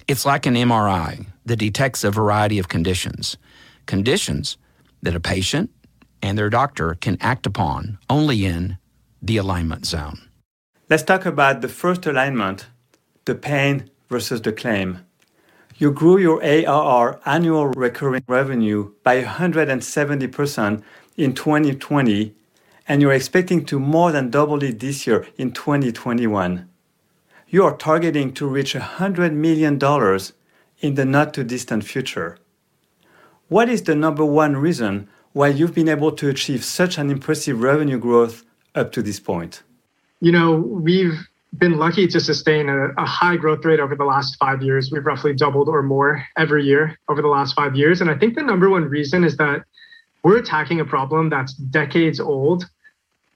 It's 0.08 0.26
like 0.26 0.46
an 0.46 0.56
MRI 0.56 1.26
that 1.46 1.58
detects 1.58 2.04
a 2.04 2.12
variety 2.12 2.60
of 2.60 2.68
conditions, 2.68 3.38
conditions 3.86 4.58
that 5.02 5.16
a 5.16 5.20
patient 5.20 5.70
and 6.22 6.38
their 6.38 6.50
doctor 6.50 6.96
can 6.96 7.18
act 7.22 7.46
upon 7.46 7.98
only 8.10 8.46
in 8.46 8.78
the 9.22 9.38
alignment 9.38 9.86
zone. 9.86 10.20
Let's 10.90 11.04
talk 11.04 11.26
about 11.26 11.62
the 11.62 11.70
first 11.70 12.06
alignment 12.06 12.68
the 13.26 13.36
pain 13.36 13.90
versus 14.10 14.42
the 14.42 14.52
claim 14.52 15.00
you 15.82 15.92
grew 15.92 16.20
your 16.20 16.44
ARR 16.44 17.20
annual 17.26 17.70
recurring 17.70 18.24
revenue 18.28 18.92
by 19.04 19.24
170% 19.24 20.84
in 21.18 21.34
2020, 21.34 22.36
and 22.88 23.02
you're 23.02 23.12
expecting 23.12 23.66
to 23.66 23.80
more 23.80 24.12
than 24.12 24.30
double 24.30 24.62
it 24.62 24.80
this 24.80 25.08
year 25.08 25.26
in 25.38 25.52
2021. 25.52 26.70
You 27.54 27.66
are 27.66 27.76
targeting 27.76 28.32
to 28.36 28.48
reach 28.48 28.76
$100 28.76 29.34
million 29.34 29.74
in 30.80 30.96
the 30.96 31.04
not 31.04 31.34
too 31.34 31.44
distant 31.44 31.84
future. 31.84 32.38
What 33.50 33.68
is 33.68 33.84
the 33.84 33.94
number 33.94 34.24
one 34.24 34.56
reason 34.56 35.10
why 35.34 35.50
you've 35.50 35.76
been 35.76 35.90
able 35.90 36.14
to 36.14 36.30
achieve 36.30 36.64
such 36.64 36.98
an 36.98 37.10
impressive 37.10 37.62
revenue 37.62 38.00
growth 38.00 38.46
up 38.74 38.94
to 38.94 39.02
this 39.02 39.20
point? 39.20 39.64
You 40.22 40.32
know, 40.32 40.54
we've 40.56 41.20
been 41.58 41.78
lucky 41.78 42.08
to 42.08 42.22
sustain 42.22 42.70
a, 42.70 42.92
a, 42.98 43.06
high 43.06 43.36
growth 43.36 43.66
rate 43.66 43.82
over 43.82 43.98
the 43.98 44.06
last 44.06 44.38
five 44.38 44.62
years. 44.62 44.90
We've 44.90 45.06
roughly 45.06 45.34
doubled 45.34 45.68
or 45.68 45.84
more 45.84 46.26
every 46.38 46.64
year 46.64 46.98
over 47.10 47.22
the 47.22 47.28
last 47.28 47.54
five 47.54 47.76
years. 47.76 48.00
And 48.00 48.10
I 48.10 48.18
think 48.18 48.36
the 48.36 48.44
number 48.44 48.70
one 48.70 48.86
reason 48.86 49.26
is 49.26 49.36
that 49.36 49.66
we're 50.24 50.38
attacking 50.38 50.80
a 50.80 50.86
problem 50.86 51.30
that's 51.30 51.54
decades 51.56 52.22
old 52.22 52.64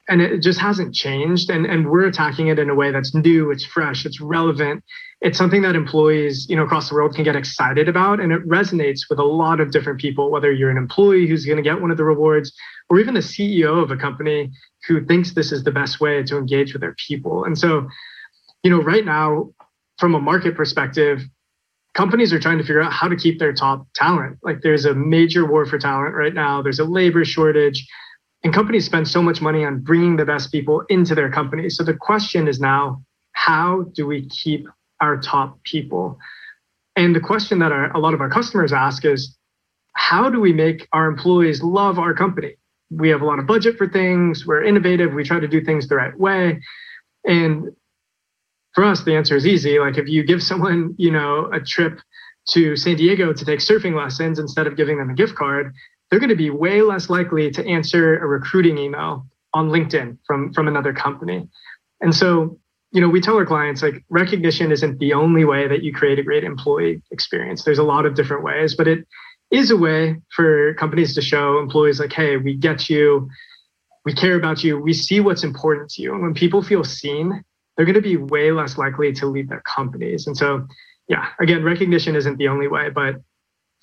and 0.07 0.21
it 0.21 0.41
just 0.41 0.59
hasn't 0.59 0.93
changed. 0.93 1.49
And, 1.49 1.65
and 1.65 1.89
we're 1.89 2.05
attacking 2.05 2.47
it 2.47 2.59
in 2.59 2.69
a 2.69 2.75
way 2.75 2.91
that's 2.91 3.13
new, 3.15 3.51
it's 3.51 3.65
fresh, 3.65 4.05
it's 4.05 4.21
relevant. 4.21 4.83
It's 5.21 5.37
something 5.37 5.61
that 5.63 5.75
employees, 5.75 6.47
you 6.49 6.55
know, 6.55 6.63
across 6.63 6.89
the 6.89 6.95
world 6.95 7.15
can 7.15 7.23
get 7.23 7.35
excited 7.35 7.89
about. 7.89 8.19
And 8.19 8.31
it 8.31 8.47
resonates 8.47 9.01
with 9.09 9.17
a 9.17 9.23
lot 9.23 9.59
of 9.59 9.71
different 9.71 9.99
people, 9.99 10.29
whether 10.29 10.51
you're 10.51 10.69
an 10.69 10.77
employee 10.77 11.27
who's 11.27 11.45
going 11.45 11.57
to 11.57 11.63
get 11.63 11.81
one 11.81 11.89
of 11.89 11.97
the 11.97 12.03
rewards 12.03 12.53
or 12.89 12.99
even 12.99 13.13
the 13.13 13.21
CEO 13.21 13.81
of 13.81 13.89
a 13.89 13.97
company 13.97 14.51
who 14.87 15.03
thinks 15.05 15.33
this 15.33 15.51
is 15.51 15.63
the 15.63 15.71
best 15.71 15.99
way 15.99 16.21
to 16.23 16.37
engage 16.37 16.73
with 16.73 16.81
their 16.81 16.95
people. 17.07 17.43
And 17.43 17.57
so, 17.57 17.87
you 18.63 18.69
know, 18.69 18.81
right 18.81 19.05
now, 19.05 19.51
from 19.97 20.13
a 20.13 20.19
market 20.19 20.55
perspective, 20.55 21.21
companies 21.95 22.33
are 22.33 22.39
trying 22.39 22.57
to 22.57 22.63
figure 22.63 22.81
out 22.81 22.93
how 22.93 23.07
to 23.07 23.15
keep 23.15 23.39
their 23.39 23.53
top 23.53 23.87
talent. 23.95 24.37
Like 24.43 24.61
there's 24.61 24.85
a 24.85 24.93
major 24.93 25.45
war 25.45 25.65
for 25.65 25.79
talent 25.79 26.13
right 26.13 26.33
now, 26.33 26.61
there's 26.61 26.79
a 26.79 26.83
labor 26.83 27.25
shortage, 27.25 27.87
and 28.45 28.53
companies 28.53 28.85
spend 28.85 29.09
so 29.09 29.21
much 29.21 29.41
money 29.41 29.65
on 29.65 29.79
bringing 29.79 30.15
the 30.15 30.23
best 30.25 30.51
people 30.51 30.83
into 30.87 31.15
their 31.15 31.29
companies. 31.29 31.75
So 31.75 31.83
the 31.83 31.95
question 31.95 32.47
is 32.47 32.61
now, 32.61 33.03
how 33.33 33.87
do 33.93 34.07
we 34.07 34.29
keep 34.29 34.67
our 35.01 35.17
top 35.17 35.61
people? 35.63 36.17
And 36.95 37.13
the 37.13 37.19
question 37.19 37.59
that 37.59 37.73
our, 37.73 37.91
a 37.91 37.99
lot 37.99 38.13
of 38.13 38.21
our 38.21 38.29
customers 38.29 38.71
ask 38.71 39.03
is, 39.03 39.35
how 39.93 40.29
do 40.29 40.39
we 40.39 40.53
make 40.53 40.87
our 40.93 41.07
employees 41.07 41.61
love 41.61 41.99
our 41.99 42.13
company? 42.13 42.55
we 42.91 43.09
have 43.09 43.21
a 43.21 43.25
lot 43.25 43.39
of 43.39 43.47
budget 43.47 43.77
for 43.77 43.87
things. 43.87 44.45
We're 44.45 44.63
innovative. 44.63 45.13
We 45.13 45.23
try 45.23 45.39
to 45.39 45.47
do 45.47 45.61
things 45.61 45.87
the 45.87 45.95
right 45.95 46.17
way. 46.17 46.61
And 47.25 47.71
for 48.73 48.83
us, 48.83 49.03
the 49.03 49.15
answer 49.15 49.35
is 49.35 49.47
easy. 49.47 49.79
Like 49.79 49.97
if 49.97 50.07
you 50.07 50.23
give 50.23 50.41
someone, 50.41 50.95
you 50.97 51.11
know, 51.11 51.49
a 51.51 51.59
trip 51.59 51.99
to 52.49 52.75
San 52.75 52.95
Diego 52.97 53.33
to 53.33 53.45
take 53.45 53.59
surfing 53.59 53.95
lessons 53.95 54.37
instead 54.37 54.67
of 54.67 54.77
giving 54.77 54.97
them 54.97 55.09
a 55.09 55.15
gift 55.15 55.35
card, 55.35 55.73
they're 56.15 56.21
going 56.21 56.29
to 56.29 56.35
be 56.37 56.49
way 56.49 56.81
less 56.81 57.09
likely 57.09 57.51
to 57.51 57.67
answer 57.67 58.17
a 58.19 58.25
recruiting 58.25 58.77
email 58.77 59.27
on 59.53 59.67
LinkedIn 59.67 60.17
from 60.25 60.53
from 60.53 60.65
another 60.65 60.93
company. 60.93 61.45
And 61.99 62.15
so, 62.15 62.57
you 62.93 63.01
know, 63.01 63.09
we 63.09 63.19
tell 63.19 63.35
our 63.35 63.45
clients 63.45 63.83
like 63.83 64.05
recognition 64.07 64.71
isn't 64.71 64.99
the 64.99 65.11
only 65.11 65.43
way 65.43 65.67
that 65.67 65.83
you 65.83 65.91
create 65.91 66.17
a 66.17 66.23
great 66.23 66.45
employee 66.45 67.01
experience. 67.11 67.65
There's 67.65 67.79
a 67.79 67.83
lot 67.83 68.05
of 68.05 68.15
different 68.15 68.45
ways, 68.45 68.75
but 68.75 68.87
it 68.87 69.05
is 69.51 69.71
a 69.71 69.75
way 69.75 70.15
for 70.33 70.73
companies 70.75 71.13
to 71.15 71.21
show 71.21 71.59
employees 71.59 71.99
like, 71.99 72.13
hey, 72.13 72.37
we 72.37 72.55
get 72.55 72.89
you, 72.89 73.29
we 74.05 74.13
care 74.13 74.37
about 74.37 74.63
you, 74.63 74.79
we 74.79 74.93
see 74.93 75.19
what's 75.19 75.43
important 75.43 75.89
to 75.89 76.01
you. 76.01 76.13
And 76.13 76.23
when 76.23 76.33
people 76.33 76.63
feel 76.63 76.85
seen, 76.85 77.43
they're 77.75 77.85
going 77.85 77.95
to 77.95 78.01
be 78.01 78.15
way 78.15 78.53
less 78.53 78.77
likely 78.77 79.11
to 79.11 79.25
leave 79.25 79.49
their 79.49 79.63
companies. 79.65 80.27
And 80.27 80.37
so, 80.37 80.65
yeah, 81.09 81.27
again, 81.41 81.61
recognition 81.61 82.15
isn't 82.15 82.37
the 82.37 82.47
only 82.47 82.69
way, 82.69 82.89
but 82.89 83.15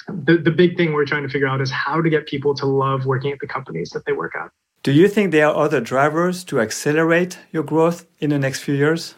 the, 0.09 0.37
the 0.37 0.51
big 0.51 0.77
thing 0.77 0.93
we're 0.93 1.05
trying 1.05 1.23
to 1.23 1.29
figure 1.29 1.49
out 1.49 1.61
is 1.61 1.71
how 1.71 2.01
to 2.01 2.11
get 2.11 2.27
people 2.27 2.55
to 2.55 2.67
love 2.67 3.07
working 3.07 3.33
at 3.33 3.39
the 3.41 3.47
companies 3.47 3.91
that 3.91 4.05
they 4.05 4.13
work 4.13 4.35
at. 4.35 4.51
Do 4.83 4.93
you 4.93 5.09
think 5.09 5.31
there 5.31 5.47
are 5.47 5.55
other 5.55 5.81
drivers 5.81 6.45
to 6.45 6.61
accelerate 6.61 7.39
your 7.53 7.63
growth 7.63 8.07
in 8.19 8.31
the 8.31 8.39
next 8.39 8.61
few 8.61 8.75
years? 8.75 9.15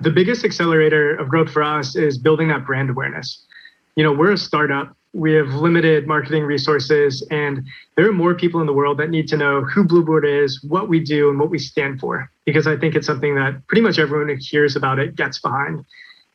The 0.00 0.10
biggest 0.10 0.44
accelerator 0.44 1.16
of 1.16 1.28
growth 1.28 1.50
for 1.50 1.62
us 1.62 1.96
is 1.96 2.18
building 2.18 2.48
that 2.48 2.64
brand 2.64 2.90
awareness. 2.90 3.44
You 3.96 4.04
know, 4.04 4.12
we're 4.12 4.32
a 4.32 4.38
startup 4.38 4.96
we 5.14 5.32
have 5.32 5.48
limited 5.48 6.06
marketing 6.06 6.44
resources 6.44 7.26
and 7.30 7.66
there 7.96 8.08
are 8.08 8.12
more 8.12 8.34
people 8.34 8.60
in 8.60 8.66
the 8.66 8.72
world 8.72 8.98
that 8.98 9.10
need 9.10 9.26
to 9.28 9.36
know 9.36 9.62
who 9.62 9.84
blueboard 9.84 10.24
is 10.24 10.62
what 10.62 10.88
we 10.88 11.00
do 11.00 11.30
and 11.30 11.38
what 11.38 11.50
we 11.50 11.58
stand 11.58 11.98
for 11.98 12.30
because 12.44 12.66
i 12.66 12.76
think 12.76 12.94
it's 12.94 13.06
something 13.06 13.34
that 13.34 13.66
pretty 13.68 13.80
much 13.80 13.98
everyone 13.98 14.28
who 14.28 14.36
hears 14.38 14.76
about 14.76 14.98
it 14.98 15.16
gets 15.16 15.38
behind 15.40 15.84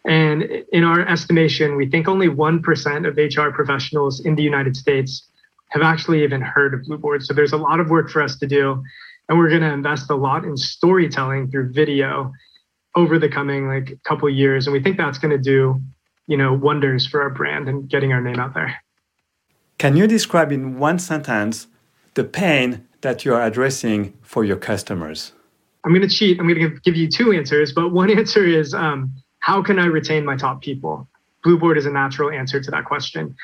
and 0.06 0.44
in 0.72 0.84
our 0.84 1.02
estimation 1.08 1.76
we 1.76 1.90
think 1.90 2.08
only 2.08 2.28
1% 2.28 3.08
of 3.08 3.16
hr 3.18 3.56
professionals 3.56 4.20
in 4.26 4.36
the 4.36 4.44
united 4.44 4.76
states 4.76 5.28
have 5.70 5.82
actually 5.82 6.24
even 6.24 6.42
heard 6.42 6.74
of 6.74 6.82
blueboard 6.82 7.24
so 7.24 7.34
there's 7.34 7.54
a 7.54 7.58
lot 7.58 7.80
of 7.80 7.90
work 7.90 8.10
for 8.10 8.22
us 8.22 8.38
to 8.38 8.48
do 8.48 8.84
and 9.30 9.38
we're 9.38 9.50
going 9.50 9.62
to 9.62 9.72
invest 9.72 10.10
a 10.10 10.16
lot 10.16 10.44
in 10.44 10.58
storytelling 10.58 11.50
through 11.50 11.72
video 11.72 12.32
over 12.96 13.18
the 13.18 13.30
coming 13.30 13.68
like 13.68 13.98
couple 14.04 14.30
years 14.30 14.68
and 14.68 14.74
we 14.74 14.82
think 14.82 14.98
that's 14.98 15.18
going 15.18 15.32
to 15.32 15.38
do 15.38 15.82
you 16.28 16.38
know, 16.38 16.54
wonders 16.54 17.06
for 17.06 17.22
our 17.22 17.30
brand 17.30 17.68
and 17.68 17.90
getting 17.90 18.14
our 18.14 18.22
name 18.22 18.40
out 18.40 18.54
there. 18.54 18.76
Can 19.78 19.98
you 19.98 20.08
describe 20.08 20.52
in 20.52 20.80
one 20.80 21.00
sentence 21.00 21.68
the 22.14 22.24
pain 22.24 22.88
that 23.02 23.26
you 23.26 23.34
are 23.34 23.42
addressing 23.42 24.14
for 24.22 24.46
your 24.46 24.58
customers? 24.58 25.34
I'm 25.84 25.92
going 25.92 26.08
to 26.08 26.14
cheat. 26.14 26.40
I'm 26.40 26.48
going 26.48 26.60
to 26.60 26.80
give 26.82 26.96
you 26.96 27.10
two 27.10 27.34
answers, 27.34 27.74
but 27.74 27.90
one 27.90 28.10
answer 28.18 28.46
is 28.46 28.74
um, 28.74 29.12
how 29.44 29.62
can 29.62 29.78
I 29.78 29.86
retain 29.86 30.24
my 30.24 30.38
top 30.38 30.62
people? 30.62 31.06
Blueboard 31.46 31.78
is 31.78 31.86
a 31.86 31.92
natural 31.92 32.32
answer 32.32 32.62
to 32.62 32.72
that 32.72 32.86
question. 32.86 33.36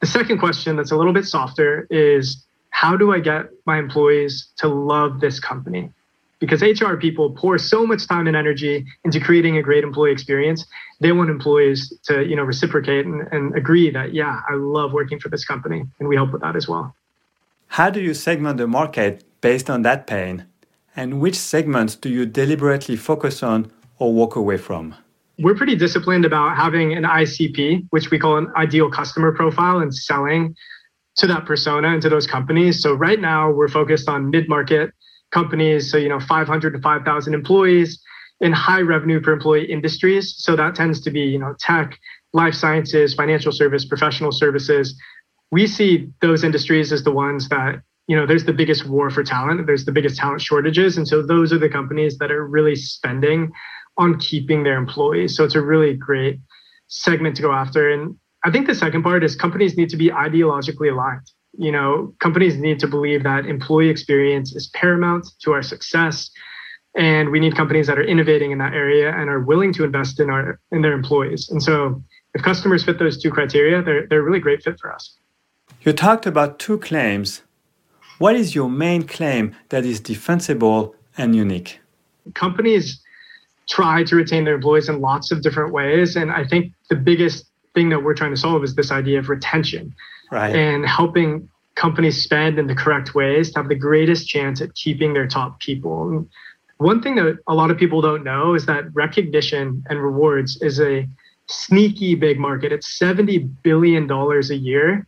The 0.00 0.06
second 0.06 0.38
question, 0.38 0.74
that's 0.76 0.90
a 0.90 0.96
little 0.96 1.12
bit 1.12 1.26
softer, 1.26 1.86
is 1.90 2.44
how 2.70 2.96
do 2.96 3.12
I 3.12 3.20
get 3.20 3.50
my 3.64 3.78
employees 3.78 4.48
to 4.58 4.66
love 4.68 5.20
this 5.20 5.38
company? 5.38 5.90
because 6.40 6.60
HR 6.62 6.96
people 6.96 7.30
pour 7.30 7.56
so 7.56 7.86
much 7.86 8.06
time 8.06 8.26
and 8.26 8.36
energy 8.36 8.84
into 9.04 9.18
creating 9.18 9.56
a 9.56 9.62
great 9.62 9.84
employee 9.84 10.12
experience. 10.12 10.66
They 11.00 11.12
want 11.12 11.30
employees 11.30 11.92
to, 12.04 12.24
you 12.24 12.36
know, 12.36 12.42
reciprocate 12.42 13.06
and, 13.06 13.26
and 13.32 13.56
agree 13.56 13.88
that, 13.90 14.12
yeah, 14.12 14.40
I 14.48 14.54
love 14.54 14.92
working 14.92 15.18
for 15.18 15.30
this 15.30 15.44
company. 15.44 15.84
And 15.98 16.08
we 16.08 16.16
help 16.16 16.32
with 16.32 16.42
that 16.42 16.56
as 16.56 16.68
well. 16.68 16.94
How 17.68 17.88
do 17.88 18.00
you 18.00 18.12
segment 18.12 18.58
the 18.58 18.66
market 18.66 19.24
based 19.40 19.70
on 19.70 19.82
that 19.82 20.06
pain? 20.06 20.44
And 20.94 21.20
which 21.20 21.36
segments 21.36 21.96
do 21.96 22.08
you 22.10 22.26
deliberately 22.26 22.96
focus 22.96 23.42
on 23.42 23.72
or 23.98 24.12
walk 24.12 24.36
away 24.36 24.58
from? 24.58 24.94
We're 25.38 25.54
pretty 25.54 25.74
disciplined 25.74 26.24
about 26.24 26.56
having 26.56 26.92
an 26.92 27.04
ICP, 27.04 27.86
which 27.90 28.10
we 28.10 28.18
call 28.18 28.36
an 28.36 28.52
ideal 28.56 28.90
customer 28.90 29.32
profile, 29.32 29.78
and 29.78 29.94
selling 29.94 30.54
to 31.16 31.26
that 31.26 31.46
persona 31.46 31.88
and 31.88 32.02
to 32.02 32.08
those 32.08 32.26
companies. 32.26 32.82
So 32.82 32.94
right 32.94 33.20
now 33.20 33.50
we're 33.50 33.68
focused 33.68 34.08
on 34.08 34.30
mid-market 34.30 34.90
companies, 35.32 35.90
so 35.90 35.96
you 35.96 36.08
know 36.08 36.20
500 36.20 36.72
to 36.72 36.80
5,000 36.80 37.34
employees 37.34 38.00
in 38.40 38.52
high 38.52 38.80
revenue 38.80 39.20
per 39.20 39.32
employee 39.32 39.70
industries. 39.70 40.34
So 40.38 40.56
that 40.56 40.74
tends 40.74 41.00
to 41.02 41.10
be 41.10 41.20
you 41.20 41.38
know 41.38 41.54
tech, 41.58 41.98
life 42.32 42.54
sciences, 42.54 43.14
financial 43.14 43.52
service, 43.52 43.84
professional 43.84 44.32
services. 44.32 44.94
We 45.50 45.66
see 45.66 46.08
those 46.20 46.44
industries 46.44 46.92
as 46.92 47.02
the 47.04 47.12
ones 47.12 47.48
that 47.48 47.80
you 48.06 48.16
know 48.16 48.26
there's 48.26 48.44
the 48.44 48.52
biggest 48.52 48.86
war 48.86 49.10
for 49.10 49.24
talent. 49.24 49.66
There's 49.66 49.84
the 49.84 49.92
biggest 49.92 50.16
talent 50.16 50.42
shortages, 50.42 50.96
and 50.96 51.08
so 51.08 51.22
those 51.22 51.52
are 51.52 51.58
the 51.58 51.68
companies 51.68 52.18
that 52.18 52.30
are 52.30 52.46
really 52.46 52.76
spending 52.76 53.52
on 53.96 54.18
keeping 54.18 54.64
their 54.64 54.76
employees. 54.76 55.36
So 55.36 55.44
it's 55.44 55.54
a 55.54 55.62
really 55.62 55.94
great 55.94 56.40
segment 56.88 57.36
to 57.36 57.42
go 57.42 57.52
after. 57.52 57.90
And 57.90 58.16
I 58.44 58.50
think 58.50 58.66
the 58.66 58.74
second 58.74 59.02
part 59.02 59.24
is 59.24 59.36
companies 59.36 59.76
need 59.76 59.88
to 59.90 59.96
be 59.96 60.10
ideologically 60.10 60.90
aligned 60.90 61.30
you 61.58 61.70
know, 61.70 62.14
companies 62.20 62.56
need 62.56 62.78
to 62.80 62.86
believe 62.86 63.22
that 63.22 63.46
employee 63.46 63.88
experience 63.88 64.54
is 64.54 64.68
paramount 64.68 65.28
to 65.40 65.52
our 65.52 65.62
success. 65.62 66.30
and 66.96 67.30
we 67.30 67.40
need 67.40 67.56
companies 67.56 67.88
that 67.88 67.98
are 67.98 68.04
innovating 68.04 68.52
in 68.52 68.58
that 68.58 68.72
area 68.72 69.12
and 69.18 69.28
are 69.28 69.40
willing 69.40 69.72
to 69.72 69.82
invest 69.82 70.20
in 70.20 70.30
our 70.30 70.60
in 70.70 70.80
their 70.82 70.92
employees. 70.92 71.48
And 71.50 71.60
so, 71.60 72.02
if 72.34 72.42
customers 72.42 72.84
fit 72.84 72.98
those 72.98 73.20
two 73.20 73.30
criteria, 73.30 73.82
they're 73.82 74.06
they're 74.06 74.20
a 74.20 74.22
really 74.22 74.40
great 74.46 74.62
fit 74.62 74.78
for 74.80 74.92
us. 74.92 75.04
You 75.82 75.92
talked 75.92 76.26
about 76.26 76.58
two 76.58 76.78
claims. 76.78 77.42
What 78.18 78.36
is 78.36 78.54
your 78.54 78.70
main 78.70 79.02
claim 79.16 79.44
that 79.70 79.84
is 79.84 79.98
defensible 79.98 80.94
and 81.18 81.34
unique? 81.34 81.80
Companies 82.34 83.02
try 83.68 84.04
to 84.04 84.16
retain 84.16 84.44
their 84.44 84.54
employees 84.54 84.88
in 84.88 85.00
lots 85.00 85.30
of 85.30 85.42
different 85.42 85.72
ways, 85.72 86.16
and 86.16 86.30
I 86.30 86.44
think 86.44 86.72
the 86.90 86.96
biggest 86.96 87.46
thing 87.74 87.88
that 87.88 88.02
we're 88.02 88.14
trying 88.14 88.30
to 88.30 88.36
solve 88.36 88.62
is 88.62 88.74
this 88.74 88.90
idea 88.90 89.18
of 89.18 89.28
retention 89.28 89.94
right. 90.30 90.54
and 90.54 90.86
helping 90.86 91.48
companies 91.74 92.22
spend 92.22 92.58
in 92.58 92.66
the 92.66 92.74
correct 92.74 93.14
ways 93.14 93.52
to 93.52 93.58
have 93.60 93.68
the 93.68 93.74
greatest 93.74 94.28
chance 94.28 94.60
at 94.60 94.74
keeping 94.74 95.12
their 95.12 95.26
top 95.26 95.58
people. 95.60 96.26
One 96.78 97.02
thing 97.02 97.16
that 97.16 97.38
a 97.48 97.54
lot 97.54 97.70
of 97.70 97.78
people 97.78 98.00
don't 98.00 98.22
know 98.22 98.54
is 98.54 98.66
that 98.66 98.84
recognition 98.94 99.84
and 99.88 100.00
rewards 100.00 100.60
is 100.62 100.80
a 100.80 101.08
sneaky 101.48 102.14
big 102.14 102.38
market. 102.38 102.72
It's 102.72 102.98
$70 102.98 103.50
billion 103.62 104.10
a 104.10 104.54
year 104.54 105.06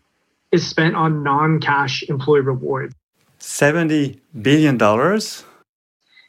is 0.53 0.67
spent 0.67 0.95
on 0.95 1.23
non-cash 1.23 2.05
employee 2.09 2.41
rewards. 2.41 2.95
$70 3.41 4.19
billion? 4.41 4.79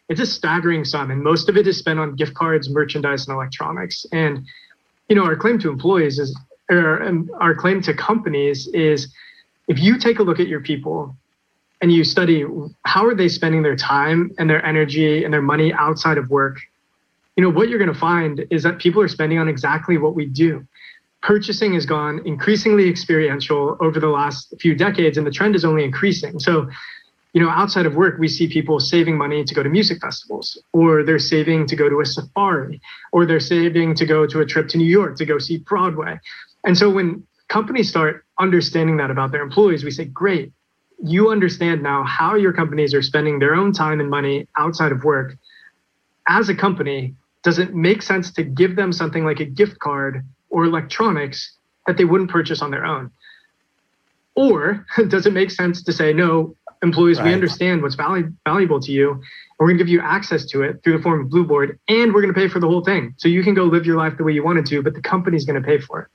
It's 0.10 0.22
a 0.22 0.26
staggering 0.26 0.86
sum, 0.86 1.12
and 1.12 1.22
most 1.22 1.50
of 1.50 1.58
it 1.58 1.68
is 1.68 1.78
spent 1.78 2.00
on 2.00 2.16
gift 2.16 2.34
cards, 2.34 2.70
merchandise, 2.70 3.28
and 3.28 3.36
electronics. 3.36 4.06
And, 4.12 4.46
you 5.10 5.16
know, 5.16 5.26
our 5.26 5.36
claim 5.36 5.60
to 5.60 5.70
employees 5.70 6.18
is, 6.18 6.38
or 6.70 7.26
our 7.40 7.56
claim 7.56 7.82
to 7.82 7.94
companies 7.94 8.68
is 8.68 9.14
if 9.68 9.80
you 9.80 9.98
take 9.98 10.20
a 10.20 10.24
look 10.24 10.40
at 10.40 10.48
your 10.48 10.62
people 10.62 11.16
and 11.82 11.92
you 11.92 12.04
study 12.04 12.44
how 12.86 13.06
are 13.06 13.16
they 13.16 13.28
spending 13.28 13.62
their 13.62 13.76
time 13.76 14.32
and 14.38 14.50
their 14.50 14.66
energy 14.66 15.24
and 15.24 15.34
their 15.34 15.42
money 15.42 15.72
outside 15.74 16.18
of 16.18 16.30
work 16.30 16.60
you 17.36 17.44
know 17.44 17.50
what 17.50 17.70
you're 17.70 17.80
going 17.80 17.94
to 17.94 18.00
find 18.00 18.46
is 18.50 18.64
that 18.64 18.80
people 18.80 19.02
are 19.02 19.08
spending 19.08 19.38
on 19.38 19.48
exactly 19.48 19.98
what 19.98 20.16
we 20.16 20.26
do 20.26 20.66
purchasing 21.22 21.74
has 21.74 21.86
gone 21.86 22.22
increasingly 22.26 22.90
experiential 22.90 23.78
over 23.80 24.00
the 24.00 24.08
last 24.08 24.54
few 24.60 24.76
decades 24.76 25.18
and 25.18 25.28
the 25.28 25.32
trend 25.32 25.56
is 25.56 25.64
only 25.64 25.84
increasing 25.84 26.40
so 26.40 26.70
you 27.38 27.44
know 27.44 27.50
outside 27.62 27.86
of 27.86 27.94
work 27.96 28.16
we 28.18 28.28
see 28.28 28.48
people 28.48 28.80
saving 28.80 29.16
money 29.18 29.44
to 29.44 29.54
go 29.54 29.62
to 29.62 29.70
music 29.70 30.00
festivals 30.02 30.48
or 30.74 31.04
they're 31.04 31.20
saving 31.20 31.68
to 31.68 31.76
go 31.76 31.88
to 31.88 32.00
a 32.00 32.06
safari 32.06 32.82
or 33.12 33.26
they're 33.28 33.40
saving 33.40 33.94
to 33.94 34.06
go 34.06 34.26
to 34.26 34.40
a 34.40 34.46
trip 34.46 34.68
to 34.68 34.78
new 34.78 34.92
york 35.00 35.16
to 35.18 35.26
go 35.26 35.38
see 35.38 35.58
broadway 35.60 36.20
and 36.66 36.78
so 36.78 36.90
when 36.90 37.08
companies 37.48 37.88
start 37.90 38.26
understanding 38.40 38.98
that 38.98 39.12
about 39.12 39.32
their 39.32 39.44
employees 39.44 39.84
we 39.84 39.92
say 39.92 40.06
great 40.06 40.52
you 41.04 41.30
understand 41.30 41.84
now 41.84 42.04
how 42.04 42.36
your 42.36 42.54
companies 42.54 42.94
are 42.94 43.02
spending 43.02 43.40
their 43.40 43.54
own 43.56 43.72
time 43.72 44.00
and 44.00 44.10
money 44.10 44.48
outside 44.58 44.92
of 44.92 45.04
work. 45.04 45.38
As 46.28 46.50
a 46.50 46.56
company, 46.56 47.16
does 47.44 47.60
it 47.60 47.76
make 47.76 48.02
sense 48.02 48.32
to 48.34 48.44
give 48.44 48.76
them 48.76 48.92
something 48.92 49.24
like 49.24 49.40
a 49.40 49.46
gift 49.46 49.80
card 49.80 50.26
or 50.50 50.66
electronics 50.66 51.56
that 51.86 51.98
they 51.98 52.06
wouldn't 52.06 52.32
purchase 52.32 52.62
on 52.62 52.72
their 52.72 52.86
own? 52.86 53.12
Or 54.36 54.86
does 55.08 55.26
it 55.26 55.34
make 55.34 55.52
sense 55.52 55.84
to 55.84 55.94
say, 55.94 56.14
no, 56.14 56.56
employees, 56.84 57.18
right. 57.18 57.28
we 57.28 57.34
understand 57.34 57.82
what's 57.82 57.96
valu- 57.96 58.34
valuable 58.46 58.80
to 58.82 58.92
you, 58.92 59.12
and 59.12 59.22
we're 59.60 59.68
going 59.68 59.78
to 59.78 59.84
give 59.84 59.92
you 59.92 60.02
access 60.02 60.46
to 60.46 60.62
it 60.62 60.84
through 60.84 60.98
the 60.98 61.04
form 61.04 61.22
of 61.22 61.28
Blueboard, 61.28 61.78
and 61.88 62.14
we're 62.14 62.22
going 62.22 62.34
to 62.34 62.40
pay 62.40 62.48
for 62.48 62.60
the 62.60 62.68
whole 62.68 62.84
thing. 62.84 63.14
So 63.18 63.28
you 63.28 63.44
can 63.44 63.54
go 63.54 63.64
live 63.64 63.86
your 63.86 63.98
life 63.98 64.18
the 64.18 64.24
way 64.24 64.34
you 64.34 64.44
wanted 64.44 64.66
to, 64.68 64.82
but 64.82 64.94
the 64.94 65.02
company's 65.02 65.46
going 65.46 65.62
to 65.62 65.66
pay 65.66 65.80
for 65.80 66.02
it 66.02 66.08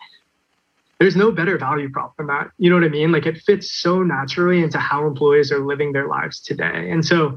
there's 1.03 1.17
no 1.17 1.33
better 1.33 1.59
value 1.59 1.91
prop 1.91 2.17
than 2.17 2.29
that. 2.29 2.51
You 2.59 2.71
know 2.71 2.77
what 2.77 2.85
I 2.85 2.89
mean? 2.89 3.11
Like 3.11 3.27
it 3.27 3.39
fits 3.39 3.73
so 3.73 4.05
naturally 4.05 4.63
into 4.63 4.79
how 4.79 5.05
employees 5.05 5.51
are 5.51 5.59
living 5.59 5.93
their 5.93 6.07
lives 6.07 6.39
today. 6.39 6.91
And 6.91 7.05
so, 7.05 7.37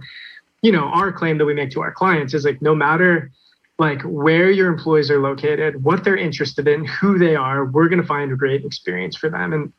you 0.61 0.71
know, 0.71 0.85
our 0.85 1.11
claim 1.11 1.39
that 1.39 1.45
we 1.45 1.55
make 1.55 1.71
to 1.71 1.81
our 1.81 1.91
clients 1.91 2.35
is 2.35 2.45
like 2.45 2.61
no 2.61 2.75
matter 2.75 3.31
like 3.79 4.03
where 4.03 4.51
your 4.51 4.71
employees 4.71 5.09
are 5.09 5.19
located, 5.19 5.83
what 5.83 6.03
they're 6.03 6.15
interested 6.15 6.67
in, 6.67 6.85
who 6.85 7.17
they 7.17 7.35
are, 7.35 7.65
we're 7.65 7.89
going 7.89 8.01
to 8.01 8.07
find 8.07 8.31
a 8.31 8.35
great 8.35 8.63
experience 8.63 9.17
for 9.17 9.31
them. 9.31 9.51
And 9.51 9.73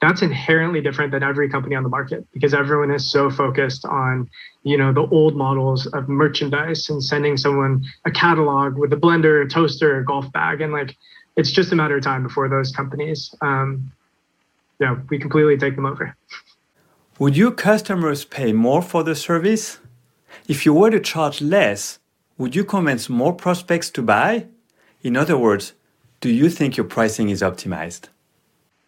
that's 0.00 0.22
inherently 0.22 0.80
different 0.80 1.10
than 1.10 1.22
every 1.22 1.48
company 1.48 1.74
on 1.74 1.82
the 1.82 1.88
market 1.88 2.26
because 2.32 2.52
everyone 2.52 2.90
is 2.90 3.10
so 3.10 3.30
focused 3.30 3.84
on 3.84 4.28
you 4.62 4.76
know 4.76 4.92
the 4.92 5.06
old 5.08 5.36
models 5.36 5.86
of 5.86 6.08
merchandise 6.08 6.88
and 6.90 7.02
sending 7.02 7.36
someone 7.36 7.84
a 8.04 8.10
catalog 8.10 8.76
with 8.76 8.92
a 8.92 8.96
blender 8.96 9.44
a 9.44 9.48
toaster 9.48 9.98
a 9.98 10.04
golf 10.04 10.30
bag 10.32 10.60
and 10.60 10.72
like 10.72 10.94
it's 11.36 11.50
just 11.50 11.70
a 11.70 11.76
matter 11.76 11.96
of 11.96 12.02
time 12.02 12.22
before 12.22 12.48
those 12.48 12.72
companies, 12.72 13.34
um, 13.42 13.92
yeah, 14.80 14.96
we 15.10 15.18
completely 15.18 15.56
take 15.56 15.76
them 15.76 15.86
over. 15.86 16.16
Would 17.18 17.36
your 17.36 17.52
customers 17.52 18.24
pay 18.24 18.52
more 18.52 18.82
for 18.82 19.04
the 19.04 19.14
service? 19.14 19.78
If 20.48 20.66
you 20.66 20.72
were 20.72 20.90
to 20.90 21.00
charge 21.00 21.40
less, 21.40 21.98
would 22.38 22.54
you 22.54 22.64
convince 22.64 23.08
more 23.08 23.32
prospects 23.32 23.90
to 23.90 24.02
buy? 24.02 24.46
In 25.02 25.16
other 25.16 25.38
words, 25.38 25.74
do 26.20 26.30
you 26.30 26.48
think 26.50 26.76
your 26.76 26.84
pricing 26.84 27.28
is 27.28 27.42
optimized? 27.42 28.08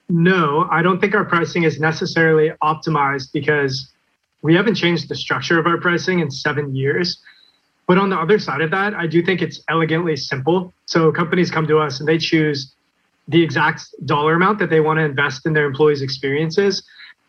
No, 0.09 0.67
I 0.71 0.83
don't 0.83 1.01
think 1.01 1.15
our 1.15 1.25
pricing 1.25 1.65
is 1.65 1.79
necessarily 1.79 2.51
optimized 2.63 3.33
because 3.33 3.91
we 4.43 4.55
haven't 4.55 4.77
changed 4.77 5.09
the 5.09 5.15
structure 5.15 5.59
of 5.59 5.67
our 5.67 5.79
pricing 5.79 6.21
in 6.21 6.31
seven 6.31 6.75
years. 6.75 7.19
But 7.87 7.99
on 7.99 8.11
the 8.11 8.17
other 8.17 8.39
side 8.39 8.61
of 8.61 8.71
that, 8.71 8.95
I 8.95 9.07
do 9.07 9.23
think 9.23 9.43
it's 9.43 9.63
elegantly 9.69 10.17
simple. 10.17 10.73
So 10.87 11.11
companies 11.13 11.51
come 11.51 11.67
to 11.67 11.79
us 11.79 12.01
and 12.01 12.09
they 12.09 12.19
choose 12.19 12.75
the 13.29 13.43
exact 13.43 13.83
dollar 14.07 14.35
amount 14.35 14.59
that 14.59 14.71
they 14.71 14.81
want 14.81 14.99
to 14.99 15.05
invest 15.05 15.45
in 15.45 15.53
their 15.53 15.67
employees' 15.67 16.01
experiences, 16.01 16.83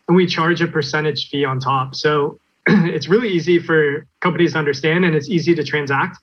and 0.08 0.16
we 0.16 0.26
charge 0.26 0.62
a 0.62 0.68
percentage 0.68 1.30
fee 1.30 1.44
on 1.44 1.60
top. 1.60 1.96
So 1.96 2.40
it's 2.68 3.08
really 3.08 3.30
easy 3.30 3.60
for 3.60 4.06
companies 4.22 4.54
to 4.54 4.60
understand 4.60 5.04
and 5.06 5.16
it's 5.16 5.30
easy 5.30 5.54
to 5.56 5.64
transact. 5.64 6.18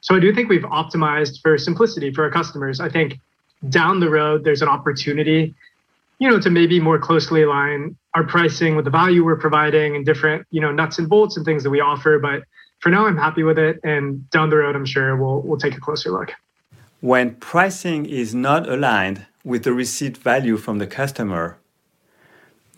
So 0.00 0.14
I 0.14 0.20
do 0.20 0.34
think 0.34 0.48
we've 0.48 0.62
optimized 0.62 1.40
for 1.40 1.56
simplicity 1.56 2.12
for 2.12 2.24
our 2.24 2.30
customers. 2.30 2.80
I 2.80 2.88
think 2.88 3.18
down 3.68 4.00
the 4.00 4.10
road 4.10 4.44
there's 4.44 4.62
an 4.62 4.68
opportunity, 4.68 5.54
you 6.18 6.28
know, 6.30 6.40
to 6.40 6.50
maybe 6.50 6.80
more 6.80 6.98
closely 6.98 7.42
align 7.42 7.96
our 8.14 8.24
pricing 8.24 8.76
with 8.76 8.84
the 8.84 8.90
value 8.90 9.24
we're 9.24 9.36
providing 9.36 9.96
and 9.96 10.04
different, 10.04 10.46
you 10.50 10.60
know, 10.60 10.70
nuts 10.70 10.98
and 10.98 11.08
bolts 11.08 11.36
and 11.36 11.44
things 11.44 11.62
that 11.62 11.70
we 11.70 11.80
offer. 11.80 12.18
But 12.18 12.44
for 12.80 12.90
now, 12.90 13.06
I'm 13.06 13.16
happy 13.16 13.42
with 13.42 13.58
it. 13.58 13.80
And 13.84 14.28
down 14.30 14.50
the 14.50 14.56
road, 14.56 14.76
I'm 14.76 14.86
sure 14.86 15.16
we'll, 15.16 15.40
we'll 15.40 15.58
take 15.58 15.76
a 15.76 15.80
closer 15.80 16.10
look. 16.10 16.32
When 17.00 17.34
pricing 17.36 18.06
is 18.06 18.34
not 18.34 18.68
aligned 18.68 19.26
with 19.44 19.64
the 19.64 19.72
received 19.72 20.18
value 20.18 20.56
from 20.56 20.78
the 20.78 20.86
customer, 20.86 21.58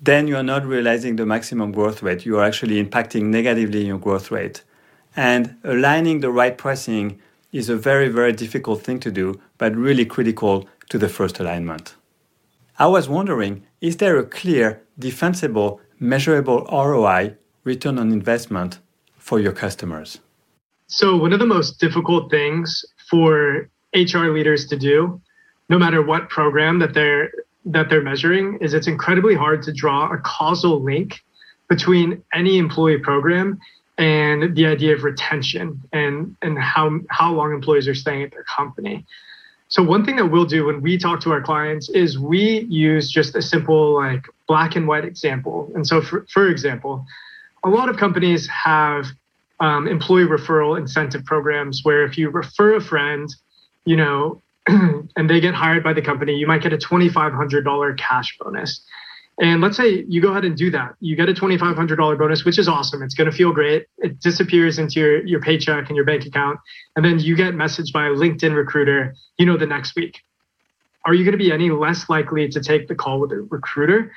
then 0.00 0.28
you 0.28 0.36
are 0.36 0.42
not 0.42 0.64
realizing 0.64 1.16
the 1.16 1.26
maximum 1.26 1.72
growth 1.72 2.02
rate. 2.02 2.24
You 2.24 2.38
are 2.38 2.44
actually 2.44 2.82
impacting 2.82 3.24
negatively 3.24 3.86
your 3.86 3.98
growth 3.98 4.30
rate. 4.30 4.62
And 5.16 5.56
aligning 5.64 6.20
the 6.20 6.30
right 6.30 6.56
pricing 6.56 7.20
is 7.52 7.68
a 7.68 7.76
very, 7.76 8.08
very 8.08 8.32
difficult 8.32 8.82
thing 8.82 9.00
to 9.00 9.10
do, 9.10 9.40
but 9.58 9.74
really 9.76 10.04
critical 10.04 10.68
to 10.88 10.98
the 10.98 11.08
first 11.08 11.38
alignment. 11.40 11.94
I 12.76 12.86
was 12.86 13.08
wondering 13.08 13.64
is 13.80 13.98
there 13.98 14.18
a 14.18 14.24
clear, 14.24 14.82
defensible, 14.98 15.80
measurable 16.00 16.66
ROI, 16.72 17.36
return 17.62 17.98
on 17.98 18.10
investment, 18.10 18.80
for 19.16 19.38
your 19.38 19.52
customers? 19.52 20.18
So, 20.88 21.16
one 21.16 21.32
of 21.32 21.38
the 21.38 21.46
most 21.46 21.78
difficult 21.78 22.30
things 22.30 22.84
for 23.08 23.68
HR 23.94 24.26
leaders 24.28 24.66
to 24.66 24.76
do, 24.76 25.20
no 25.68 25.78
matter 25.78 26.02
what 26.02 26.28
program 26.28 26.78
that 26.80 26.94
they're 26.94 27.30
that 27.66 27.88
they're 27.88 28.02
measuring, 28.02 28.58
is 28.60 28.74
it's 28.74 28.88
incredibly 28.88 29.34
hard 29.34 29.62
to 29.62 29.72
draw 29.72 30.12
a 30.12 30.18
causal 30.18 30.82
link 30.82 31.22
between 31.68 32.22
any 32.34 32.58
employee 32.58 32.98
program 32.98 33.58
and 33.96 34.54
the 34.56 34.66
idea 34.66 34.94
of 34.94 35.04
retention 35.04 35.80
and 35.92 36.36
and 36.42 36.58
how 36.58 36.98
how 37.08 37.32
long 37.32 37.52
employees 37.52 37.86
are 37.86 37.94
staying 37.94 38.24
at 38.24 38.32
their 38.32 38.44
company. 38.44 39.06
So 39.68 39.82
one 39.82 40.04
thing 40.04 40.16
that 40.16 40.26
we'll 40.26 40.44
do 40.44 40.66
when 40.66 40.82
we 40.82 40.98
talk 40.98 41.20
to 41.20 41.32
our 41.32 41.40
clients 41.40 41.88
is 41.88 42.18
we 42.18 42.60
use 42.68 43.10
just 43.10 43.34
a 43.34 43.42
simple 43.42 43.94
like 43.94 44.24
black 44.46 44.76
and 44.76 44.86
white 44.86 45.04
example. 45.04 45.70
And 45.74 45.86
so 45.86 46.00
for, 46.00 46.26
for 46.30 46.48
example, 46.48 47.04
a 47.64 47.68
lot 47.68 47.88
of 47.88 47.96
companies 47.96 48.46
have 48.48 49.06
um, 49.60 49.88
employee 49.88 50.26
referral 50.26 50.78
incentive 50.78 51.24
programs 51.24 51.80
where 51.82 52.04
if 52.04 52.18
you 52.18 52.28
refer 52.30 52.76
a 52.76 52.80
friend, 52.80 53.34
you 53.84 53.96
know, 53.96 54.42
and 54.66 55.30
they 55.30 55.40
get 55.40 55.54
hired 55.54 55.82
by 55.82 55.92
the 55.92 56.02
company, 56.02 56.34
you 56.34 56.46
might 56.46 56.62
get 56.62 56.72
a 56.72 56.78
$2,500 56.78 57.98
cash 57.98 58.36
bonus. 58.40 58.80
And 59.40 59.60
let's 59.60 59.76
say 59.76 60.04
you 60.08 60.20
go 60.20 60.30
ahead 60.30 60.44
and 60.44 60.56
do 60.56 60.70
that. 60.70 60.94
You 61.00 61.16
get 61.16 61.28
a 61.28 61.32
$2,500 61.32 62.18
bonus, 62.18 62.44
which 62.44 62.58
is 62.58 62.68
awesome. 62.68 63.02
It's 63.02 63.14
going 63.14 63.28
to 63.28 63.36
feel 63.36 63.52
great. 63.52 63.86
It 63.98 64.20
disappears 64.20 64.78
into 64.78 65.00
your, 65.00 65.26
your 65.26 65.40
paycheck 65.40 65.88
and 65.88 65.96
your 65.96 66.04
bank 66.04 66.24
account. 66.24 66.60
And 66.94 67.04
then 67.04 67.18
you 67.18 67.34
get 67.34 67.54
messaged 67.54 67.92
by 67.92 68.06
a 68.06 68.10
LinkedIn 68.10 68.54
recruiter, 68.54 69.14
you 69.36 69.46
know, 69.46 69.56
the 69.56 69.66
next 69.66 69.96
week. 69.96 70.22
Are 71.04 71.14
you 71.14 71.24
going 71.24 71.32
to 71.32 71.38
be 71.38 71.52
any 71.52 71.70
less 71.70 72.08
likely 72.08 72.48
to 72.48 72.60
take 72.60 72.86
the 72.86 72.94
call 72.94 73.20
with 73.20 73.32
a 73.32 73.46
recruiter 73.50 74.12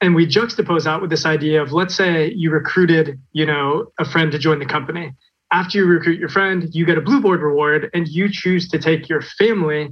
and 0.00 0.14
we 0.14 0.26
juxtapose 0.26 0.84
that 0.84 1.00
with 1.00 1.10
this 1.10 1.26
idea 1.26 1.60
of 1.60 1.72
let's 1.72 1.94
say 1.94 2.32
you 2.32 2.50
recruited 2.50 3.20
you 3.32 3.46
know 3.46 3.92
a 3.98 4.04
friend 4.04 4.32
to 4.32 4.38
join 4.38 4.58
the 4.58 4.66
company 4.66 5.12
after 5.52 5.78
you 5.78 5.86
recruit 5.86 6.18
your 6.18 6.28
friend 6.28 6.68
you 6.72 6.84
get 6.84 6.98
a 6.98 7.00
Blueboard 7.00 7.42
reward 7.42 7.90
and 7.94 8.08
you 8.08 8.28
choose 8.30 8.68
to 8.68 8.78
take 8.78 9.08
your 9.08 9.22
family 9.22 9.90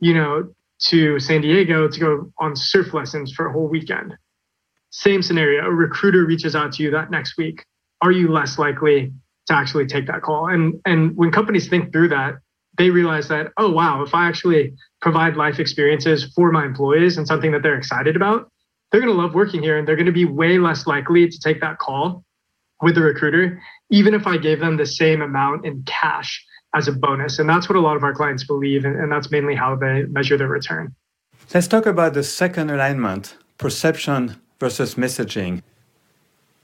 you 0.00 0.14
know 0.14 0.52
to 0.88 1.18
san 1.20 1.40
diego 1.40 1.88
to 1.88 2.00
go 2.00 2.32
on 2.38 2.56
surf 2.56 2.92
lessons 2.92 3.32
for 3.32 3.46
a 3.46 3.52
whole 3.52 3.68
weekend. 3.68 4.14
Same 4.90 5.22
scenario. 5.22 5.64
A 5.64 5.70
recruiter 5.70 6.24
reaches 6.26 6.54
out 6.54 6.72
to 6.74 6.82
you 6.82 6.90
that 6.90 7.10
next 7.10 7.36
week. 7.38 7.64
Are 8.02 8.12
you 8.12 8.30
less 8.30 8.58
likely 8.58 9.12
to 9.46 9.54
actually 9.54 9.86
take 9.86 10.06
that 10.06 10.22
call. 10.22 10.48
And 10.48 10.80
and 10.84 11.16
when 11.16 11.30
companies 11.30 11.68
think 11.68 11.92
through 11.92 12.08
that, 12.08 12.34
they 12.78 12.90
realize 12.90 13.28
that, 13.28 13.52
oh 13.58 13.70
wow, 13.70 14.02
if 14.02 14.14
I 14.14 14.28
actually 14.28 14.74
provide 15.00 15.36
life 15.36 15.58
experiences 15.58 16.32
for 16.34 16.52
my 16.52 16.64
employees 16.64 17.16
and 17.18 17.26
something 17.26 17.52
that 17.52 17.62
they're 17.62 17.76
excited 17.76 18.16
about, 18.16 18.50
they're 18.90 19.00
going 19.00 19.14
to 19.14 19.20
love 19.20 19.34
working 19.34 19.62
here 19.62 19.78
and 19.78 19.86
they're 19.86 19.96
going 19.96 20.06
to 20.06 20.12
be 20.12 20.24
way 20.24 20.58
less 20.58 20.86
likely 20.86 21.28
to 21.28 21.38
take 21.40 21.60
that 21.60 21.78
call 21.78 22.24
with 22.80 22.94
the 22.94 23.00
recruiter, 23.00 23.60
even 23.90 24.14
if 24.14 24.26
I 24.26 24.38
gave 24.38 24.60
them 24.60 24.76
the 24.76 24.86
same 24.86 25.22
amount 25.22 25.64
in 25.66 25.82
cash 25.84 26.44
as 26.74 26.88
a 26.88 26.92
bonus. 26.92 27.38
And 27.38 27.48
that's 27.48 27.68
what 27.68 27.76
a 27.76 27.80
lot 27.80 27.96
of 27.96 28.04
our 28.04 28.14
clients 28.14 28.44
believe. 28.44 28.84
And, 28.84 28.98
and 28.98 29.10
that's 29.10 29.30
mainly 29.30 29.54
how 29.54 29.74
they 29.76 30.04
measure 30.04 30.36
their 30.36 30.48
return. 30.48 30.94
Let's 31.52 31.68
talk 31.68 31.86
about 31.86 32.14
the 32.14 32.22
second 32.22 32.70
alignment 32.70 33.36
perception 33.58 34.40
versus 34.58 34.94
messaging. 34.94 35.62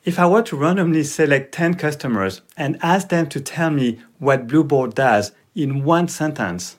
If 0.05 0.19
I 0.19 0.27
were 0.27 0.43
to 0.43 0.57
randomly 0.57 1.05
select 1.05 1.53
10 1.53 1.75
customers 1.75 2.41
and 2.57 2.79
ask 2.83 3.09
them 3.09 3.29
to 3.29 3.41
tell 3.41 3.71
me 3.71 4.01
what 4.19 4.47
Blueboard 4.47 4.95
does 4.95 5.33
in 5.55 5.85
one 5.85 6.09
sentence, 6.09 6.79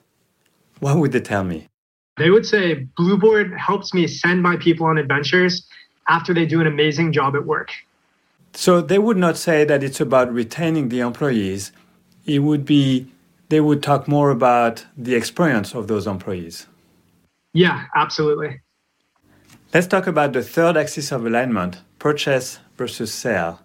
what 0.79 0.97
would 0.97 1.11
they 1.11 1.19
tell 1.19 1.43
me? 1.43 1.67
They 2.17 2.29
would 2.31 2.45
say 2.45 2.87
Blueboard 2.97 3.55
helps 3.57 3.93
me 3.93 4.07
send 4.07 4.41
my 4.41 4.57
people 4.57 4.85
on 4.85 4.97
adventures 4.97 5.67
after 6.07 6.33
they 6.33 6.45
do 6.45 6.59
an 6.59 6.67
amazing 6.67 7.13
job 7.13 7.35
at 7.35 7.45
work. 7.45 7.71
So 8.53 8.81
they 8.81 8.99
would 8.99 9.17
not 9.17 9.37
say 9.37 9.63
that 9.63 9.83
it's 9.83 10.01
about 10.01 10.33
retaining 10.33 10.89
the 10.89 10.99
employees. 11.01 11.71
It 12.25 12.39
would 12.39 12.65
be, 12.65 13.07
they 13.49 13.59
would 13.59 13.83
talk 13.83 14.07
more 14.07 14.29
about 14.29 14.85
the 14.95 15.15
experience 15.15 15.75
of 15.75 15.87
those 15.87 16.07
employees. 16.07 16.67
Yeah, 17.53 17.85
absolutely. 17.95 18.61
Let's 19.73 19.87
talk 19.87 20.07
about 20.07 20.33
the 20.33 20.43
third 20.43 20.77
axis 20.77 21.11
of 21.11 21.25
alignment 21.25 21.81
purchase 21.99 22.59
versus 22.77 23.13
sale. 23.13 23.59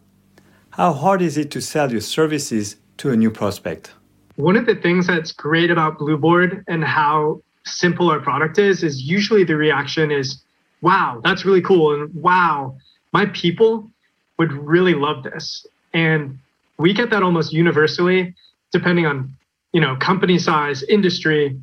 How 0.70 0.92
hard 0.92 1.22
is 1.22 1.36
it 1.38 1.50
to 1.52 1.60
sell 1.60 1.92
your 1.92 2.00
services 2.00 2.76
to 2.98 3.10
a 3.10 3.16
new 3.16 3.30
prospect? 3.30 3.92
One 4.36 4.56
of 4.56 4.66
the 4.66 4.74
things 4.74 5.06
that's 5.06 5.32
great 5.32 5.70
about 5.70 5.98
Blueboard 5.98 6.64
and 6.66 6.82
how 6.82 7.42
simple 7.64 8.10
our 8.10 8.20
product 8.20 8.58
is, 8.58 8.82
is 8.82 9.02
usually 9.02 9.44
the 9.44 9.56
reaction 9.56 10.10
is, 10.10 10.42
wow, 10.80 11.20
that's 11.22 11.44
really 11.44 11.62
cool. 11.62 11.94
And 11.94 12.12
wow, 12.14 12.76
my 13.12 13.26
people 13.26 13.90
would 14.38 14.52
really 14.52 14.94
love 14.94 15.22
this. 15.22 15.64
And 15.92 16.38
we 16.78 16.92
get 16.92 17.10
that 17.10 17.22
almost 17.22 17.52
universally, 17.52 18.34
depending 18.72 19.06
on, 19.06 19.34
you 19.74 19.80
know, 19.80 19.96
company 19.96 20.38
size, 20.38 20.84
industry. 20.84 21.60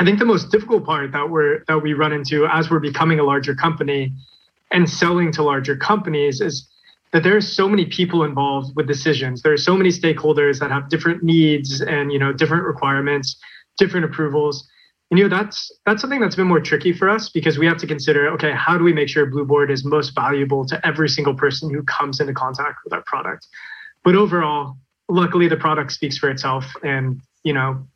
I 0.00 0.04
think 0.04 0.18
the 0.18 0.24
most 0.24 0.50
difficult 0.50 0.84
part 0.84 1.12
that 1.12 1.30
we're 1.30 1.62
that 1.68 1.82
we 1.82 1.92
run 1.92 2.12
into 2.12 2.46
as 2.46 2.70
we're 2.70 2.80
becoming 2.80 3.20
a 3.20 3.24
larger 3.24 3.54
company 3.54 4.12
and 4.72 4.88
selling 4.90 5.30
to 5.32 5.42
larger 5.42 5.76
companies 5.76 6.40
is 6.40 6.68
that 7.12 7.22
there 7.22 7.36
are 7.36 7.40
so 7.42 7.68
many 7.68 7.84
people 7.84 8.24
involved 8.24 8.74
with 8.74 8.88
decisions. 8.88 9.42
There 9.42 9.52
are 9.52 9.58
so 9.58 9.76
many 9.76 9.90
stakeholders 9.90 10.58
that 10.58 10.70
have 10.70 10.88
different 10.88 11.22
needs 11.22 11.80
and 11.82 12.10
you 12.10 12.18
know 12.18 12.32
different 12.32 12.64
requirements, 12.64 13.36
different 13.78 14.06
approvals 14.06 14.66
and 15.10 15.18
you 15.18 15.28
know 15.28 15.36
that's 15.36 15.70
that's 15.84 16.00
something 16.00 16.20
that's 16.20 16.36
been 16.36 16.48
more 16.48 16.60
tricky 16.60 16.92
for 16.92 17.08
us 17.08 17.28
because 17.28 17.58
we 17.58 17.66
have 17.66 17.76
to 17.76 17.86
consider 17.86 18.28
okay 18.28 18.52
how 18.52 18.76
do 18.76 18.82
we 18.82 18.92
make 18.92 19.08
sure 19.08 19.30
blueboard 19.30 19.70
is 19.70 19.84
most 19.84 20.14
valuable 20.14 20.66
to 20.66 20.84
every 20.86 21.08
single 21.08 21.34
person 21.34 21.72
who 21.72 21.82
comes 21.84 22.18
into 22.18 22.34
contact 22.34 22.78
with 22.84 22.92
our 22.92 23.02
product 23.02 23.46
but 24.04 24.16
overall 24.16 24.76
luckily 25.08 25.48
the 25.48 25.56
product 25.56 25.92
speaks 25.92 26.18
for 26.18 26.30
itself 26.30 26.64
and 26.82 27.20
you 27.42 27.52
know 27.52 27.86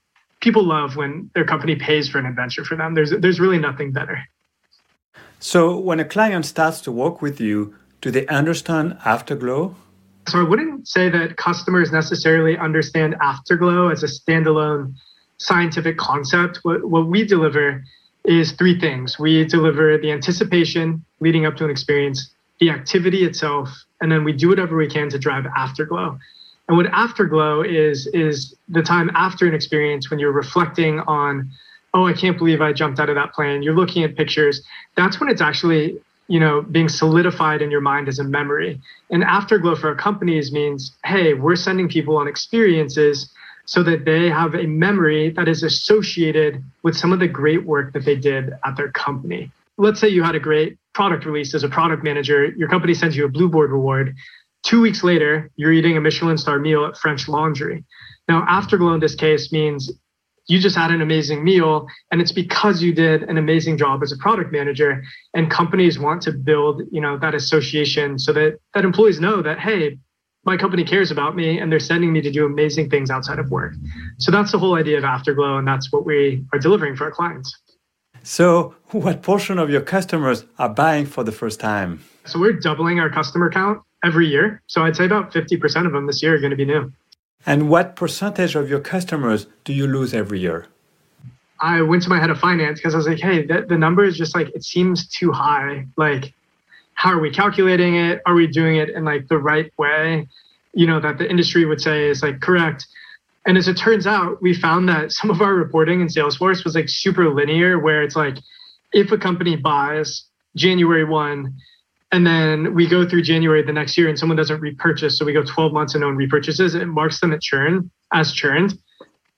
people 0.41 0.63
love 0.63 0.97
when 0.97 1.31
their 1.35 1.45
company 1.45 1.77
pays 1.77 2.09
for 2.09 2.19
an 2.19 2.27
adventure 2.27 2.65
for 2.65 2.77
them 2.77 2.95
there's 2.95 3.11
there's 3.11 3.41
really 3.41 3.59
nothing 3.59 3.93
better 3.93 4.23
so 5.39 5.77
when 5.79 5.99
a 6.01 6.05
client 6.05 6.45
starts 6.47 6.81
to 6.81 6.93
work 6.93 7.21
with 7.21 7.41
you 7.41 7.75
do 8.01 8.11
they 8.11 8.27
understand 8.27 8.97
afterglow 9.05 9.75
so 10.29 10.39
i 10.39 10.43
wouldn't 10.43 10.87
say 10.87 11.09
that 11.09 11.37
customers 11.37 11.91
necessarily 11.91 12.57
understand 12.57 13.17
afterglow 13.21 13.89
as 13.89 14.03
a 14.03 14.07
standalone 14.07 14.95
scientific 15.41 15.97
concept. 15.97 16.61
What, 16.63 16.85
what 16.85 17.09
we 17.09 17.25
deliver 17.25 17.83
is 18.25 18.53
three 18.53 18.79
things. 18.79 19.19
We 19.19 19.45
deliver 19.45 19.99
the 19.99 20.13
anticipation 20.13 21.05
leading 21.19 21.47
up 21.47 21.57
to 21.57 21.65
an 21.65 21.71
experience, 21.71 22.33
the 22.61 22.71
activity 22.71 23.25
itself, 23.25 23.69
and 24.01 24.13
then 24.13 24.23
we 24.23 24.33
do 24.33 24.49
whatever 24.49 24.77
we 24.77 24.89
can 24.89 25.09
to 25.11 25.19
drive 25.19 25.47
afterglow. 25.57 26.19
And 26.71 26.77
what 26.77 26.87
afterglow 26.93 27.63
is 27.63 28.07
is 28.15 28.55
the 28.69 28.81
time 28.81 29.11
after 29.17 29.45
an 29.49 29.55
experience 29.55 30.09
when 30.09 30.21
you're 30.21 30.31
reflecting 30.31 31.01
on, 31.01 31.51
oh, 31.95 32.07
I 32.07 32.13
can't 32.13 32.39
believe 32.39 32.61
I 32.61 32.73
jumped 32.73 33.01
out 33.01 33.09
of 33.09 33.17
that 33.17 33.33
plane. 33.33 33.65
You're 33.65 33.75
looking 33.75 34.05
at 34.05 34.17
pictures. 34.17 34.63
That's 34.97 35.19
when 35.19 35.29
it's 35.29 35.41
actually 35.41 35.99
you 36.29 36.39
know 36.39 36.63
being 36.63 36.89
solidified 36.89 37.61
in 37.61 37.73
your 37.73 37.81
mind 37.81 38.07
as 38.07 38.21
a 38.21 38.25
memory. 38.25 38.81
And 39.11 39.25
afterglow 39.25 39.75
for 39.75 39.89
our 39.89 39.97
companies 39.97 40.53
means, 40.53 40.93
hey, 41.05 41.35
we're 41.35 41.57
sending 41.57 41.89
people 41.89 42.17
on 42.17 42.29
experiences 42.29 43.29
so 43.65 43.83
that 43.83 44.05
they 44.05 44.31
have 44.31 44.55
a 44.55 44.69
memory 44.69 45.31
that 45.31 45.49
is 45.49 45.65
associated 45.65 46.63
with 46.85 46.97
some 46.97 47.13
of 47.13 47.19
the 47.19 47.27
great 47.27 47.67
work 47.67 47.93
that 47.95 48.05
they 48.05 48.15
did 48.15 48.53
at 48.65 48.77
their 48.77 48.93
company. 48.93 49.51
Let's 49.77 49.99
say 49.99 50.07
you 50.07 50.23
had 50.23 50.37
a 50.37 50.41
great 50.41 50.79
product 50.93 51.25
release 51.25 51.53
as 51.53 51.65
a 51.65 51.69
product 51.69 52.05
manager, 52.05 52.47
your 52.47 52.69
company 52.69 52.95
sends 52.95 53.17
you 53.17 53.25
a 53.25 53.29
Blueboard 53.29 53.71
reward. 53.71 54.15
Two 54.63 54.81
weeks 54.81 55.03
later, 55.03 55.51
you're 55.57 55.73
eating 55.73 55.97
a 55.97 56.01
Michelin 56.01 56.39
star 56.39 56.59
meal 56.59 56.85
at 56.85 56.97
French 56.97 57.29
Laundry. 57.29 57.85
Now, 58.29 58.45
Afterglow 58.49 58.95
in 58.95 59.01
this 59.01 59.15
case 59.15 59.53
means 59.53 59.91
you 60.49 60.59
just 60.59 60.77
had 60.77 60.91
an 60.91 61.01
amazing 61.01 61.45
meal 61.45 61.87
and 62.11 62.21
it's 62.21 62.33
because 62.33 62.83
you 62.83 62.93
did 62.93 63.23
an 63.23 63.39
amazing 63.39 63.79
job 63.79 64.03
as 64.03 64.13
a 64.13 64.17
product 64.17 64.53
manager 64.53 65.03
and 65.35 65.51
companies 65.51 65.99
want 65.99 66.23
to 66.23 66.33
build 66.33 66.83
you 66.91 67.01
know 67.01 67.17
that 67.19 67.35
association 67.35 68.19
so 68.19 68.33
that 68.33 68.59
that 68.75 68.85
employees 68.85 69.21
know 69.21 69.43
that 69.43 69.61
hey 69.61 69.97
my 70.45 70.57
company 70.57 70.85
cares 70.85 71.11
about 71.11 71.37
me 71.37 71.59
and 71.59 71.71
they're 71.71 71.79
sending 71.79 72.13
me 72.13 72.21
to 72.23 72.31
do 72.31 72.47
amazing 72.47 72.89
things 72.89 73.11
outside 73.11 73.39
of 73.39 73.51
work. 73.51 73.75
So 74.19 74.33
that's 74.33 74.53
the 74.53 74.59
whole 74.59 74.75
idea 74.75 74.97
of 74.97 75.05
Afterglow, 75.05 75.59
and 75.59 75.69
that's 75.69 75.93
what 75.93 76.07
we 76.07 76.45
are 76.53 76.59
delivering 76.59 76.97
for 76.97 77.05
our 77.05 77.11
clients. 77.11 77.55
So, 78.23 78.75
what 78.91 79.23
portion 79.23 79.59
of 79.59 79.71
your 79.71 79.81
customers 79.81 80.45
are 80.59 80.69
buying 80.69 81.07
for 81.07 81.25
the 81.25 81.33
first 81.33 81.61
time? 81.61 82.03
So, 82.25 82.39
we're 82.39 82.55
doubling 82.55 83.01
our 83.01 83.11
customer 83.11 83.51
count 83.51 83.83
every 84.05 84.29
year. 84.29 84.63
So, 84.67 84.83
I'd 84.83 84.97
say 84.97 85.05
about 85.05 85.33
50% 85.33 85.87
of 85.87 85.93
them 85.93 86.07
this 86.07 86.23
year 86.23 86.35
are 86.35 86.39
going 86.39 86.51
to 86.51 86.57
be 86.57 86.65
new. 86.65 86.93
And 87.47 87.69
what 87.69 87.97
percentage 87.97 88.55
of 88.55 88.69
your 88.69 88.81
customers 88.81 89.47
do 89.65 89.73
you 89.73 89.87
lose 89.87 90.13
every 90.13 90.41
year? 90.41 90.67
I 91.61 91.83
went 91.83 92.03
to 92.05 92.09
my 92.09 92.19
head 92.19 92.31
of 92.31 92.39
finance 92.39 92.79
because 92.79 92.95
I 92.95 92.99
was 92.99 93.07
like, 93.07 93.21
hey, 93.21 93.47
the, 93.47 93.67
the 93.69 93.77
number 93.77 94.05
is 94.05 94.17
just 94.17 94.35
like, 94.35 94.49
it 94.55 94.65
seems 94.65 95.07
too 95.09 95.31
high. 95.31 95.87
Like, 95.97 96.33
how 96.95 97.13
are 97.13 97.21
we 97.21 97.31
calculating 97.31 97.97
it? 97.97 98.21
Are 98.27 98.35
we 98.35 98.47
doing 98.47 98.77
it 98.77 98.91
in 98.91 99.05
like 99.05 99.29
the 99.29 99.39
right 99.39 99.73
way? 99.79 100.29
You 100.73 100.87
know, 100.87 101.01
that 101.01 101.19
the 101.19 101.29
industry 101.29 101.65
would 101.65 101.81
say 101.81 102.09
is 102.09 102.23
like 102.23 102.41
correct. 102.41 102.87
And 103.47 103.57
as 103.57 103.69
it 103.69 103.75
turns 103.75 104.07
out, 104.07 104.41
we 104.43 104.55
found 104.55 104.89
that 104.89 105.13
some 105.19 105.31
of 105.31 105.41
our 105.41 105.55
reporting 105.55 106.01
in 106.01 106.09
Salesforce 106.09 106.65
was 106.65 106.75
like 106.75 106.89
super 106.89 107.33
linear, 107.33 107.79
where 107.79 108.03
it's 108.03 108.17
like 108.17 108.37
if 108.93 109.13
a 109.13 109.19
company 109.19 109.57
buys 109.57 110.25
January 110.57 111.05
1, 111.05 111.55
and 112.13 112.27
then 112.27 112.75
we 112.75 112.89
go 112.89 113.09
through 113.09 113.23
January 113.23 113.63
the 113.63 113.73
next 113.73 113.97
year 113.97 114.09
and 114.09 114.19
someone 114.19 114.37
doesn't 114.37 114.61
repurchase, 114.61 115.17
so 115.17 115.25
we 115.25 115.33
go 115.33 115.45
12 115.45 115.73
months 115.73 115.95
and 115.95 116.01
no 116.01 116.09
one 116.09 116.17
repurchases, 116.17 116.75
it 116.75 116.87
marks 116.87 117.21
them 117.21 117.33
at 117.33 117.41
churn 117.41 117.91
as 118.13 118.33
churned. 118.33 118.75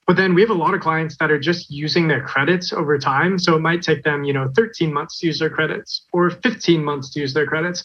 But 0.07 0.17
then 0.17 0.35
we 0.35 0.41
have 0.41 0.51
a 0.51 0.55
lot 0.55 0.75
of 0.75 0.81
clients 0.81 1.17
that 1.19 1.31
are 1.31 1.39
just 1.39 1.71
using 1.71 2.09
their 2.09 2.23
credits 2.23 2.73
over 2.73 2.99
time. 2.99 3.39
So 3.39 3.55
it 3.55 3.61
might 3.61 3.83
take 3.83 4.03
them, 4.03 4.25
you 4.25 4.33
know, 4.33 4.51
13 4.57 4.93
months 4.93 5.21
to 5.21 5.27
use 5.27 5.39
their 5.39 5.51
credits 5.51 6.03
or 6.13 6.31
15 6.31 6.83
months 6.83 7.11
to 7.11 7.21
use 7.21 7.35
their 7.35 7.47
credits. 7.47 7.85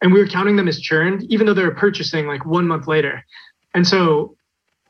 And 0.00 0.12
we 0.12 0.20
were 0.20 0.26
counting 0.26 0.56
them 0.56 0.68
as 0.68 0.80
churned, 0.80 1.24
even 1.24 1.46
though 1.46 1.54
they 1.54 1.64
were 1.64 1.74
purchasing 1.74 2.26
like 2.26 2.46
one 2.46 2.66
month 2.66 2.86
later. 2.86 3.24
And 3.74 3.86
so 3.86 4.36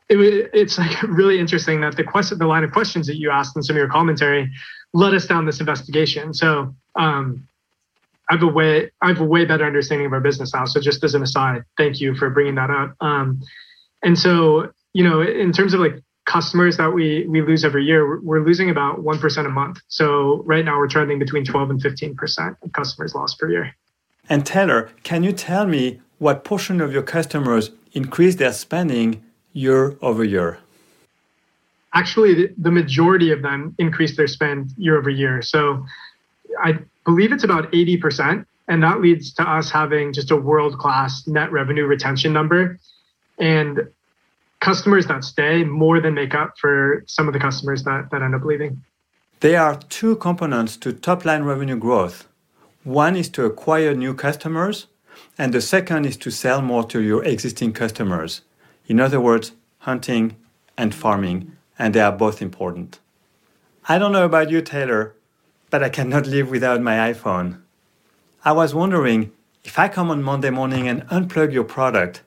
it, 0.08 0.50
it's 0.52 0.78
like 0.78 1.02
really 1.08 1.40
interesting 1.40 1.80
that 1.80 1.96
the 1.96 2.04
question, 2.04 2.38
the 2.38 2.46
line 2.46 2.64
of 2.64 2.70
questions 2.70 3.06
that 3.06 3.16
you 3.16 3.30
asked 3.30 3.56
in 3.56 3.62
some 3.62 3.74
of 3.74 3.78
your 3.78 3.88
commentary 3.88 4.50
led 4.92 5.14
us 5.14 5.26
down 5.26 5.46
this 5.46 5.60
investigation. 5.60 6.32
So 6.32 6.74
um, 6.96 7.48
I 8.30 8.34
have 8.34 8.42
a 8.42 8.46
way, 8.46 8.90
I 9.00 9.08
have 9.08 9.20
a 9.20 9.24
way 9.24 9.44
better 9.44 9.64
understanding 9.64 10.06
of 10.06 10.12
our 10.12 10.20
business 10.20 10.52
now. 10.52 10.66
So 10.66 10.80
just 10.80 11.02
as 11.02 11.14
an 11.14 11.22
aside, 11.22 11.64
thank 11.76 12.00
you 12.00 12.14
for 12.14 12.28
bringing 12.30 12.56
that 12.56 12.70
up. 12.70 12.94
Um, 13.00 13.40
and 14.02 14.18
so, 14.18 14.70
you 14.92 15.02
know, 15.02 15.22
in 15.22 15.52
terms 15.52 15.74
of 15.74 15.80
like 15.80 16.02
customers 16.26 16.76
that 16.76 16.92
we 16.92 17.26
we 17.26 17.40
lose 17.40 17.64
every 17.64 17.84
year, 17.84 18.20
we're 18.20 18.44
losing 18.44 18.68
about 18.68 19.02
one 19.02 19.18
percent 19.18 19.46
a 19.46 19.50
month. 19.50 19.78
So 19.88 20.42
right 20.44 20.64
now 20.64 20.78
we're 20.78 20.88
trending 20.88 21.18
between 21.18 21.44
twelve 21.44 21.70
and 21.70 21.80
fifteen 21.80 22.14
percent 22.14 22.56
of 22.62 22.72
customers 22.72 23.14
lost 23.14 23.38
per 23.38 23.50
year. 23.50 23.74
And 24.28 24.44
Taylor, 24.44 24.90
can 25.04 25.22
you 25.22 25.32
tell 25.32 25.66
me 25.66 26.00
what 26.18 26.44
portion 26.44 26.82
of 26.82 26.92
your 26.92 27.02
customers 27.02 27.70
increase 27.92 28.36
their 28.36 28.52
spending 28.52 29.24
year 29.54 29.96
over 30.02 30.22
year? 30.22 30.58
Actually, 31.94 32.34
the, 32.34 32.54
the 32.58 32.70
majority 32.70 33.32
of 33.32 33.40
them 33.40 33.74
increase 33.78 34.14
their 34.18 34.26
spend 34.26 34.70
year 34.76 34.98
over 34.98 35.08
year. 35.08 35.40
So 35.40 35.86
I 36.62 36.78
believe 37.08 37.32
it's 37.32 37.44
about 37.44 37.72
80%. 37.72 38.44
And 38.70 38.82
that 38.82 39.00
leads 39.00 39.32
to 39.34 39.42
us 39.42 39.70
having 39.70 40.12
just 40.12 40.30
a 40.30 40.36
world 40.36 40.78
class 40.78 41.26
net 41.26 41.50
revenue 41.50 41.86
retention 41.86 42.34
number. 42.34 42.78
And 43.38 43.88
customers 44.60 45.06
that 45.06 45.24
stay 45.24 45.64
more 45.64 46.00
than 46.00 46.12
make 46.12 46.34
up 46.34 46.50
for 46.58 47.04
some 47.06 47.26
of 47.28 47.32
the 47.32 47.40
customers 47.40 47.84
that, 47.84 48.10
that 48.10 48.20
end 48.20 48.34
up 48.34 48.44
leaving. 48.44 48.82
There 49.40 49.60
are 49.60 49.76
two 49.98 50.16
components 50.16 50.76
to 50.78 50.92
top 50.92 51.24
line 51.24 51.44
revenue 51.44 51.76
growth. 51.76 52.28
One 52.84 53.16
is 53.16 53.28
to 53.30 53.46
acquire 53.46 53.94
new 53.94 54.14
customers, 54.14 54.86
and 55.38 55.54
the 55.54 55.60
second 55.60 56.04
is 56.04 56.16
to 56.18 56.30
sell 56.30 56.60
more 56.60 56.84
to 56.92 57.00
your 57.00 57.24
existing 57.24 57.72
customers. 57.72 58.42
In 58.86 59.00
other 59.00 59.20
words, 59.20 59.52
hunting 59.78 60.36
and 60.76 60.94
farming, 60.94 61.52
and 61.78 61.94
they 61.94 62.00
are 62.00 62.12
both 62.24 62.42
important. 62.42 62.98
I 63.88 63.98
don't 63.98 64.12
know 64.12 64.26
about 64.26 64.50
you, 64.50 64.60
Taylor, 64.60 65.14
but 65.70 65.82
I 65.82 65.88
cannot 65.88 66.26
live 66.26 66.50
without 66.50 66.80
my 66.80 67.12
iPhone. 67.12 67.60
I 68.44 68.52
was 68.52 68.74
wondering 68.74 69.32
if 69.64 69.78
I 69.78 69.88
come 69.88 70.10
on 70.10 70.22
Monday 70.22 70.50
morning 70.50 70.88
and 70.88 71.06
unplug 71.08 71.52
your 71.52 71.64
product, 71.64 72.22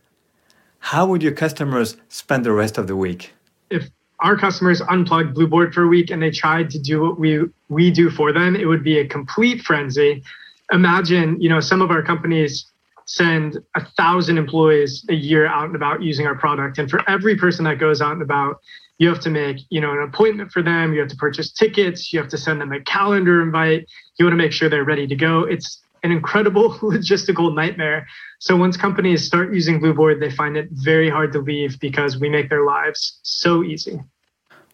how 0.80 1.06
would 1.08 1.24
your 1.24 1.32
customers 1.32 1.98
spend 2.10 2.46
the 2.46 2.52
rest 2.52 2.78
of 2.78 2.88
the 2.88 2.96
week? 2.96 3.34
If 3.70 3.90
our 4.20 4.38
customers 4.38 4.82
unplugged 4.82 5.36
Blueboard 5.36 5.74
for 5.74 5.84
a 5.84 5.88
week 5.88 6.12
and 6.12 6.22
they 6.22 6.32
tried 6.32 6.70
to 6.72 6.80
do 6.80 7.02
what 7.02 7.20
we 7.20 7.46
we 7.70 7.90
do 7.92 8.10
for 8.10 8.32
them, 8.32 8.56
it 8.56 8.66
would 8.66 8.84
be 8.84 9.00
a 9.00 9.08
complete 9.08 9.62
frenzy. 9.62 10.24
Imagine, 10.72 11.42
you 11.42 11.50
know, 11.50 11.60
some 11.60 11.82
of 11.82 11.92
our 11.92 12.04
companies 12.04 12.66
send 13.06 13.58
a 13.76 13.84
thousand 13.98 14.38
employees 14.38 15.06
a 15.10 15.14
year 15.14 15.48
out 15.48 15.66
and 15.66 15.76
about 15.76 16.02
using 16.02 16.26
our 16.28 16.36
product, 16.36 16.78
and 16.78 16.90
for 16.90 17.02
every 17.10 17.36
person 17.36 17.66
that 17.66 17.80
goes 17.80 18.02
out 18.02 18.14
and 18.14 18.22
about, 18.22 18.60
you 19.02 19.10
have 19.10 19.20
to 19.20 19.32
make, 19.32 19.58
you 19.72 19.82
know, 19.82 19.94
an 19.94 20.04
appointment 20.04 20.52
for 20.52 20.62
them. 20.62 20.94
You 20.94 21.00
have 21.00 21.10
to 21.10 21.16
purchase 21.16 21.52
tickets. 21.52 22.14
You 22.14 22.20
have 22.20 22.30
to 22.30 22.38
send 22.38 22.62
them 22.62 22.72
a 22.72 22.80
calendar 22.82 23.42
invite. 23.42 23.90
You 24.20 24.26
want 24.26 24.34
to 24.34 24.38
make 24.38 24.52
sure 24.52 24.70
they're 24.70 24.84
ready 24.84 25.08
to 25.08 25.16
go. 25.16 25.40
It's 25.40 25.82
an 26.04 26.12
incredible 26.12 26.70
logistical 26.96 27.56
nightmare. 27.56 28.06
So 28.38 28.56
once 28.56 28.78
companies 28.78 29.26
start 29.26 29.56
using 29.56 29.82
Blueboard, 29.82 30.20
they 30.20 30.30
find 30.30 30.56
it 30.56 30.70
very 30.72 31.10
hard 31.10 31.32
to 31.34 31.40
leave 31.40 31.80
because 31.80 32.20
we 32.20 32.30
make 32.30 32.50
their 32.50 32.64
lives 32.64 33.20
so 33.24 33.64
easy. 33.64 34.00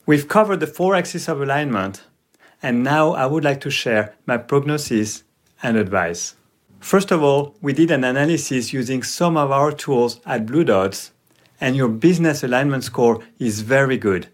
We've 0.05 0.27
covered 0.27 0.59
the 0.59 0.67
four 0.67 0.93
axes 0.93 1.29
of 1.29 1.41
alignment, 1.41 2.03
and 2.61 2.83
now 2.83 3.13
I 3.13 3.27
would 3.27 3.45
like 3.45 3.61
to 3.61 3.69
share 3.69 4.13
my 4.25 4.35
prognosis 4.35 5.23
and 5.63 5.77
advice. 5.77 6.35
First 6.81 7.11
of 7.11 7.23
all, 7.23 7.55
we 7.61 7.71
did 7.71 7.91
an 7.91 8.03
analysis 8.03 8.73
using 8.73 9.03
some 9.03 9.37
of 9.37 9.51
our 9.51 9.71
tools 9.71 10.19
at 10.25 10.45
Blue 10.45 10.65
Dots, 10.65 11.11
and 11.59 11.75
your 11.75 11.89
business 11.89 12.43
alignment 12.43 12.83
score 12.83 13.23
is 13.39 13.61
very 13.61 13.97
good 13.97 14.27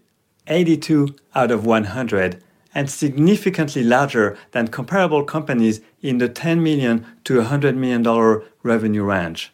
82 0.46 1.14
out 1.34 1.50
of 1.50 1.64
100 1.64 2.42
and 2.74 2.90
significantly 2.90 3.84
larger 3.84 4.36
than 4.50 4.68
comparable 4.68 5.24
companies 5.24 5.80
in 6.02 6.18
the 6.18 6.28
10 6.28 6.62
million 6.62 7.06
to 7.24 7.38
100 7.38 7.76
million 7.76 8.02
dollar 8.02 8.44
revenue 8.62 9.04
range. 9.04 9.52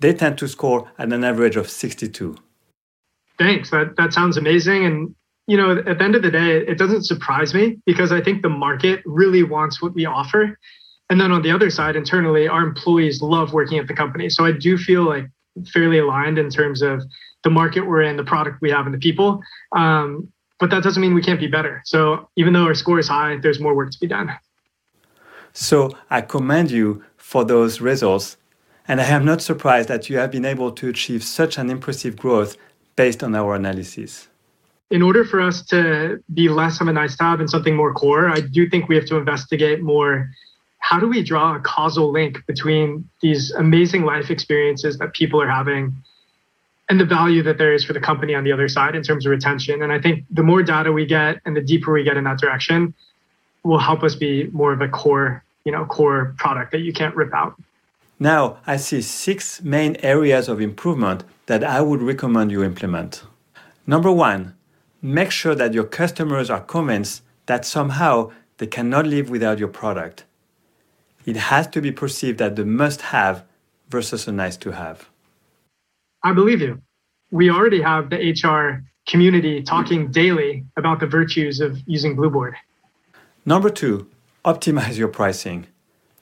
They 0.00 0.12
tend 0.12 0.38
to 0.38 0.48
score 0.48 0.90
at 0.98 1.12
an 1.12 1.24
average 1.24 1.56
of 1.56 1.70
62. 1.70 2.36
Thanks. 3.38 3.70
That 3.70 3.96
that 3.96 4.12
sounds 4.12 4.36
amazing 4.36 4.84
and 4.84 5.14
you 5.46 5.56
know, 5.56 5.78
at 5.78 5.98
the 5.98 6.04
end 6.04 6.16
of 6.16 6.22
the 6.22 6.30
day, 6.30 6.56
it 6.56 6.76
doesn't 6.76 7.04
surprise 7.04 7.54
me 7.54 7.78
because 7.86 8.10
I 8.10 8.20
think 8.20 8.42
the 8.42 8.48
market 8.48 9.00
really 9.06 9.44
wants 9.44 9.80
what 9.80 9.94
we 9.94 10.04
offer. 10.04 10.58
And 11.08 11.20
then 11.20 11.30
on 11.30 11.42
the 11.42 11.52
other 11.52 11.70
side, 11.70 11.94
internally, 11.94 12.48
our 12.48 12.62
employees 12.62 13.22
love 13.22 13.52
working 13.52 13.78
at 13.78 13.86
the 13.86 13.94
company. 13.94 14.28
So 14.28 14.44
I 14.44 14.50
do 14.50 14.76
feel 14.76 15.04
like 15.04 15.26
fairly 15.72 15.98
aligned 15.98 16.38
in 16.38 16.50
terms 16.50 16.82
of 16.82 17.02
the 17.44 17.50
market 17.50 17.82
we're 17.82 18.02
in, 18.02 18.16
the 18.16 18.24
product 18.24 18.60
we 18.60 18.70
have, 18.70 18.86
and 18.86 18.94
the 18.94 18.98
people. 18.98 19.40
Um, 19.72 20.32
but 20.58 20.70
that 20.70 20.82
doesn't 20.82 21.00
mean 21.00 21.14
we 21.14 21.22
can't 21.22 21.40
be 21.40 21.46
better. 21.46 21.82
So 21.84 22.28
even 22.36 22.52
though 22.52 22.64
our 22.64 22.74
score 22.74 22.98
is 22.98 23.08
high, 23.08 23.36
there's 23.36 23.60
more 23.60 23.74
work 23.74 23.90
to 23.90 23.98
be 24.00 24.06
done. 24.06 24.30
So 25.52 25.90
I 26.10 26.20
commend 26.22 26.70
you 26.70 27.04
for 27.16 27.44
those 27.44 27.80
results. 27.80 28.36
And 28.88 29.00
I 29.00 29.04
am 29.04 29.24
not 29.24 29.42
surprised 29.42 29.88
that 29.88 30.08
you 30.08 30.18
have 30.18 30.30
been 30.30 30.44
able 30.44 30.70
to 30.72 30.88
achieve 30.88 31.24
such 31.24 31.58
an 31.58 31.70
impressive 31.70 32.16
growth 32.16 32.56
based 32.94 33.22
on 33.22 33.34
our 33.34 33.54
analysis. 33.54 34.28
In 34.90 35.02
order 35.02 35.24
for 35.24 35.40
us 35.40 35.64
to 35.66 36.22
be 36.32 36.48
less 36.48 36.80
of 36.80 36.86
a 36.86 36.92
nice 36.92 37.16
to 37.16 37.24
have 37.24 37.40
and 37.40 37.50
something 37.50 37.74
more 37.74 37.92
core, 37.92 38.28
I 38.28 38.40
do 38.40 38.68
think 38.68 38.88
we 38.88 38.94
have 38.94 39.06
to 39.06 39.16
investigate 39.16 39.82
more 39.82 40.30
how 40.78 41.00
do 41.00 41.08
we 41.08 41.22
draw 41.22 41.56
a 41.56 41.60
causal 41.60 42.10
link 42.12 42.44
between 42.46 43.08
these 43.20 43.50
amazing 43.52 44.04
life 44.04 44.30
experiences 44.30 44.98
that 44.98 45.14
people 45.14 45.40
are 45.40 45.48
having 45.48 45.92
and 46.88 47.00
the 47.00 47.04
value 47.04 47.42
that 47.42 47.58
there 47.58 47.74
is 47.74 47.84
for 47.84 47.92
the 47.92 48.00
company 48.00 48.34
on 48.34 48.44
the 48.44 48.52
other 48.52 48.68
side 48.68 48.94
in 48.94 49.02
terms 49.02 49.26
of 49.26 49.30
retention. 49.30 49.82
And 49.82 49.92
I 49.92 50.00
think 50.00 50.24
the 50.30 50.42
more 50.42 50.62
data 50.62 50.92
we 50.92 51.04
get 51.04 51.40
and 51.44 51.56
the 51.56 51.60
deeper 51.60 51.92
we 51.92 52.04
get 52.04 52.16
in 52.16 52.24
that 52.24 52.38
direction 52.38 52.94
will 53.64 53.80
help 53.80 54.04
us 54.04 54.14
be 54.14 54.44
more 54.52 54.72
of 54.72 54.80
a 54.80 54.88
core, 54.88 55.42
you 55.64 55.72
know, 55.72 55.84
core 55.84 56.34
product 56.38 56.70
that 56.72 56.80
you 56.80 56.92
can't 56.92 57.16
rip 57.16 57.34
out. 57.34 57.54
Now, 58.18 58.58
I 58.66 58.76
see 58.76 59.02
six 59.02 59.62
main 59.62 59.96
areas 59.96 60.48
of 60.48 60.60
improvement 60.60 61.24
that 61.46 61.64
I 61.64 61.82
would 61.82 62.00
recommend 62.00 62.50
you 62.52 62.62
implement. 62.62 63.24
Number 63.86 64.10
one, 64.10 64.54
make 65.02 65.30
sure 65.30 65.54
that 65.54 65.74
your 65.74 65.84
customers 65.84 66.48
are 66.48 66.60
convinced 66.60 67.22
that 67.46 67.64
somehow 67.64 68.30
they 68.58 68.66
cannot 68.66 69.06
live 69.06 69.28
without 69.28 69.58
your 69.58 69.68
product. 69.68 70.24
It 71.26 71.36
has 71.36 71.66
to 71.68 71.82
be 71.82 71.90
perceived 71.90 72.40
as 72.40 72.54
the 72.54 72.64
must 72.64 73.02
have 73.02 73.44
versus 73.90 74.26
a 74.28 74.32
nice 74.32 74.56
to 74.58 74.70
have. 74.70 75.08
I 76.22 76.32
believe 76.32 76.60
you. 76.60 76.80
We 77.30 77.50
already 77.50 77.82
have 77.82 78.10
the 78.10 78.18
HR 78.30 78.84
community 79.08 79.62
talking 79.62 80.10
daily 80.10 80.64
about 80.76 81.00
the 81.00 81.06
virtues 81.06 81.60
of 81.60 81.78
using 81.86 82.16
Blueboard. 82.16 82.54
Number 83.44 83.70
two, 83.70 84.08
optimize 84.44 84.96
your 84.96 85.08
pricing. 85.08 85.66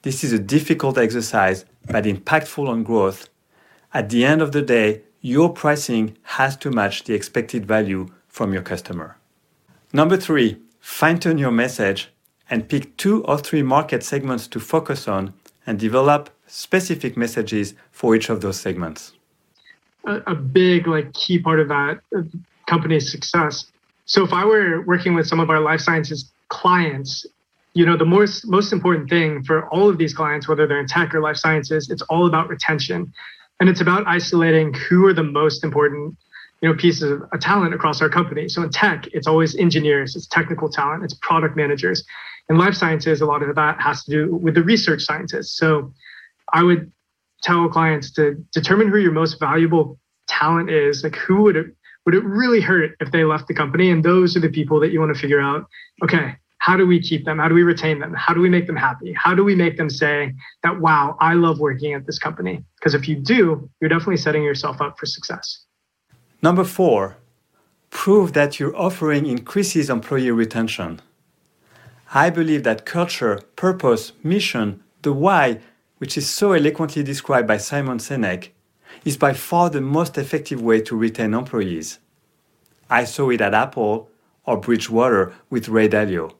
This 0.01 0.23
is 0.23 0.33
a 0.33 0.39
difficult 0.39 0.97
exercise, 0.97 1.65
but 1.87 2.05
impactful 2.05 2.67
on 2.67 2.83
growth. 2.83 3.29
At 3.93 4.09
the 4.09 4.25
end 4.25 4.41
of 4.41 4.51
the 4.51 4.61
day, 4.61 5.01
your 5.21 5.53
pricing 5.53 6.17
has 6.23 6.55
to 6.57 6.71
match 6.71 7.03
the 7.03 7.13
expected 7.13 7.65
value 7.65 8.07
from 8.27 8.53
your 8.53 8.61
customer. 8.61 9.17
Number 9.93 10.17
three, 10.17 10.57
fine 10.79 11.19
tune 11.19 11.37
your 11.37 11.51
message 11.51 12.09
and 12.49 12.69
pick 12.69 12.97
two 12.97 13.23
or 13.25 13.37
three 13.37 13.63
market 13.63 14.03
segments 14.03 14.47
to 14.47 14.59
focus 14.59 15.07
on 15.07 15.33
and 15.65 15.79
develop 15.79 16.29
specific 16.47 17.17
messages 17.17 17.73
for 17.91 18.15
each 18.15 18.29
of 18.29 18.41
those 18.41 18.59
segments 18.59 19.13
a, 20.05 20.21
a 20.27 20.35
big 20.35 20.87
like 20.87 21.13
key 21.13 21.39
part 21.39 21.59
of 21.59 21.67
that 21.69 21.99
company's 22.67 23.11
success. 23.11 23.65
So 24.05 24.23
if 24.23 24.33
I 24.33 24.45
were 24.45 24.81
working 24.81 25.15
with 25.15 25.27
some 25.27 25.39
of 25.39 25.49
our 25.49 25.59
life 25.59 25.81
sciences 25.81 26.31
clients, 26.49 27.25
you 27.73 27.85
know, 27.85 27.97
the 27.97 28.05
most 28.05 28.47
most 28.47 28.71
important 28.71 29.09
thing 29.09 29.43
for 29.43 29.67
all 29.69 29.89
of 29.89 29.97
these 29.97 30.13
clients, 30.13 30.47
whether 30.47 30.67
they're 30.67 30.79
in 30.79 30.87
tech 30.87 31.13
or 31.13 31.21
life 31.21 31.37
sciences, 31.37 31.89
it's 31.89 32.01
all 32.03 32.27
about 32.27 32.47
retention. 32.49 33.11
And 33.59 33.69
it's 33.69 33.81
about 33.81 34.05
isolating 34.05 34.73
who 34.73 35.05
are 35.07 35.13
the 35.13 35.23
most 35.23 35.63
important, 35.63 36.17
you 36.61 36.69
know, 36.69 36.75
pieces 36.75 37.21
of 37.31 37.39
talent 37.39 37.73
across 37.73 38.01
our 38.01 38.09
company. 38.09 38.49
So 38.49 38.61
in 38.63 38.69
tech, 38.69 39.07
it's 39.13 39.27
always 39.27 39.55
engineers, 39.55 40.15
it's 40.15 40.27
technical 40.27 40.69
talent, 40.69 41.03
it's 41.03 41.13
product 41.15 41.55
managers. 41.55 42.03
In 42.49 42.57
life 42.57 42.75
sciences, 42.75 43.21
a 43.21 43.25
lot 43.25 43.41
of 43.41 43.55
that 43.55 43.81
has 43.81 44.03
to 44.03 44.11
do 44.11 44.35
with 44.35 44.55
the 44.55 44.63
research 44.63 45.01
scientists. 45.01 45.57
So 45.57 45.93
I 46.53 46.63
would 46.63 46.91
tell 47.41 47.67
clients 47.69 48.11
to 48.13 48.35
determine 48.53 48.89
who 48.89 48.97
your 48.97 49.11
most 49.11 49.39
valuable 49.39 49.99
talent 50.27 50.69
is. 50.69 51.03
Like 51.03 51.15
who 51.15 51.43
would 51.43 51.55
it 51.55 51.67
would 52.05 52.13
it 52.13 52.23
really 52.23 52.61
hurt 52.61 52.95
if 52.99 53.11
they 53.11 53.23
left 53.23 53.47
the 53.47 53.53
company? 53.53 53.89
And 53.89 54.03
those 54.03 54.37
are 54.37 54.39
the 54.39 54.49
people 54.49 54.79
that 54.79 54.91
you 54.91 54.99
want 54.99 55.13
to 55.13 55.19
figure 55.19 55.41
out. 55.41 55.65
Okay, 56.03 56.35
how 56.59 56.77
do 56.77 56.85
we 56.85 56.99
keep 56.99 57.25
them? 57.25 57.39
How 57.39 57.47
do 57.47 57.55
we 57.55 57.63
retain 57.63 57.99
them? 57.99 58.13
How 58.13 58.33
do 58.33 58.41
we 58.41 58.49
make 58.49 58.67
them 58.67 58.75
happy? 58.75 59.13
How 59.13 59.33
do 59.33 59.43
we 59.43 59.55
make 59.55 59.77
them 59.77 59.89
say 59.89 60.33
that 60.63 60.79
wow, 60.79 61.17
I 61.19 61.33
love 61.33 61.59
working 61.59 61.93
at 61.93 62.05
this 62.05 62.19
company? 62.19 62.63
Because 62.77 62.93
if 62.93 63.07
you 63.07 63.15
do, 63.15 63.69
you're 63.79 63.89
definitely 63.89 64.17
setting 64.17 64.43
yourself 64.43 64.81
up 64.81 64.97
for 64.99 65.05
success. 65.05 65.65
Number 66.41 66.63
four, 66.63 67.17
prove 67.89 68.33
that 68.33 68.59
your 68.59 68.75
offering 68.75 69.25
increases 69.25 69.89
employee 69.89 70.31
retention. 70.31 71.01
I 72.15 72.29
believe 72.29 72.63
that 72.63 72.85
culture, 72.85 73.41
purpose, 73.57 74.13
mission, 74.23 74.81
the 75.01 75.11
why 75.11 75.59
which 75.97 76.17
is 76.17 76.29
so 76.29 76.53
eloquently 76.53 77.03
described 77.03 77.45
by 77.45 77.57
Simon 77.57 77.97
Sinek, 77.97 78.51
is 79.03 79.17
by 79.17 79.33
far 79.33 79.69
the 79.69 79.81
most 79.81 80.17
effective 80.17 80.61
way 80.61 80.79
to 80.79 80.95
retain 80.95 81.33
employees. 81.33 81.99
I 82.89 83.03
saw 83.03 83.31
it 83.31 83.41
at 83.41 83.53
Apple 83.53 84.09
or 84.45 84.55
Bridgewater 84.55 85.33
with 85.49 85.67
Ray 85.67 85.89
Dalio. 85.89 86.33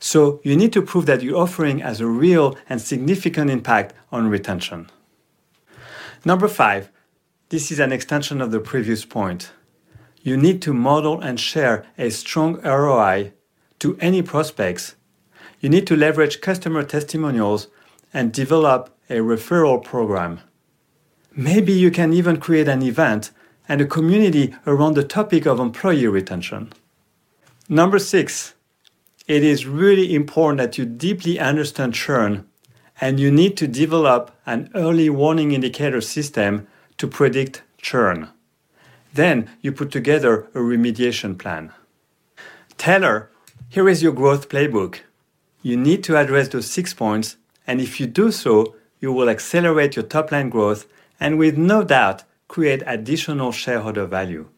So 0.00 0.40
you 0.42 0.56
need 0.56 0.72
to 0.72 0.80
prove 0.80 1.04
that 1.06 1.22
your 1.22 1.42
offering 1.42 1.80
has 1.80 2.00
a 2.00 2.06
real 2.06 2.56
and 2.66 2.80
significant 2.80 3.50
impact 3.50 3.94
on 4.10 4.30
retention. 4.30 4.90
Number 6.24 6.48
five, 6.48 6.90
this 7.50 7.70
is 7.70 7.80
an 7.80 7.92
extension 7.92 8.40
of 8.40 8.50
the 8.50 8.60
previous 8.60 9.04
point. 9.04 9.52
You 10.22 10.38
need 10.38 10.62
to 10.62 10.72
model 10.72 11.20
and 11.20 11.38
share 11.38 11.84
a 11.98 12.08
strong 12.08 12.62
ROI 12.62 13.33
to 13.84 13.98
any 14.00 14.22
prospects. 14.22 14.94
You 15.60 15.68
need 15.68 15.86
to 15.88 15.94
leverage 15.94 16.40
customer 16.40 16.82
testimonials 16.84 17.68
and 18.14 18.32
develop 18.32 18.88
a 19.10 19.16
referral 19.16 19.84
program. 19.84 20.40
Maybe 21.36 21.74
you 21.74 21.90
can 21.90 22.14
even 22.14 22.38
create 22.38 22.66
an 22.66 22.80
event 22.80 23.30
and 23.68 23.82
a 23.82 23.86
community 23.96 24.54
around 24.66 24.94
the 24.94 25.04
topic 25.04 25.44
of 25.44 25.60
employee 25.60 26.06
retention. 26.06 26.72
Number 27.68 27.98
six, 27.98 28.54
it 29.26 29.44
is 29.44 29.66
really 29.66 30.14
important 30.14 30.56
that 30.62 30.78
you 30.78 30.86
deeply 30.86 31.38
understand 31.38 31.92
churn 31.92 32.46
and 33.02 33.20
you 33.20 33.30
need 33.30 33.54
to 33.58 33.68
develop 33.68 34.30
an 34.46 34.70
early 34.74 35.10
warning 35.10 35.52
indicator 35.52 36.00
system 36.00 36.66
to 36.96 37.06
predict 37.06 37.62
churn. 37.76 38.30
Then 39.12 39.50
you 39.60 39.72
put 39.72 39.90
together 39.90 40.48
a 40.54 40.60
remediation 40.60 41.38
plan. 41.38 41.70
Taylor, 42.78 43.28
here 43.74 43.88
is 43.88 44.04
your 44.04 44.12
growth 44.12 44.48
playbook. 44.48 45.00
You 45.62 45.76
need 45.76 46.04
to 46.04 46.16
address 46.16 46.46
those 46.46 46.70
six 46.70 46.94
points 46.94 47.38
and 47.66 47.80
if 47.80 47.98
you 47.98 48.06
do 48.06 48.30
so, 48.30 48.76
you 49.00 49.12
will 49.12 49.28
accelerate 49.28 49.96
your 49.96 50.04
top 50.04 50.30
line 50.30 50.48
growth 50.48 50.86
and 51.18 51.38
with 51.38 51.58
no 51.58 51.82
doubt 51.82 52.22
create 52.46 52.84
additional 52.86 53.50
shareholder 53.50 54.06
value. 54.06 54.48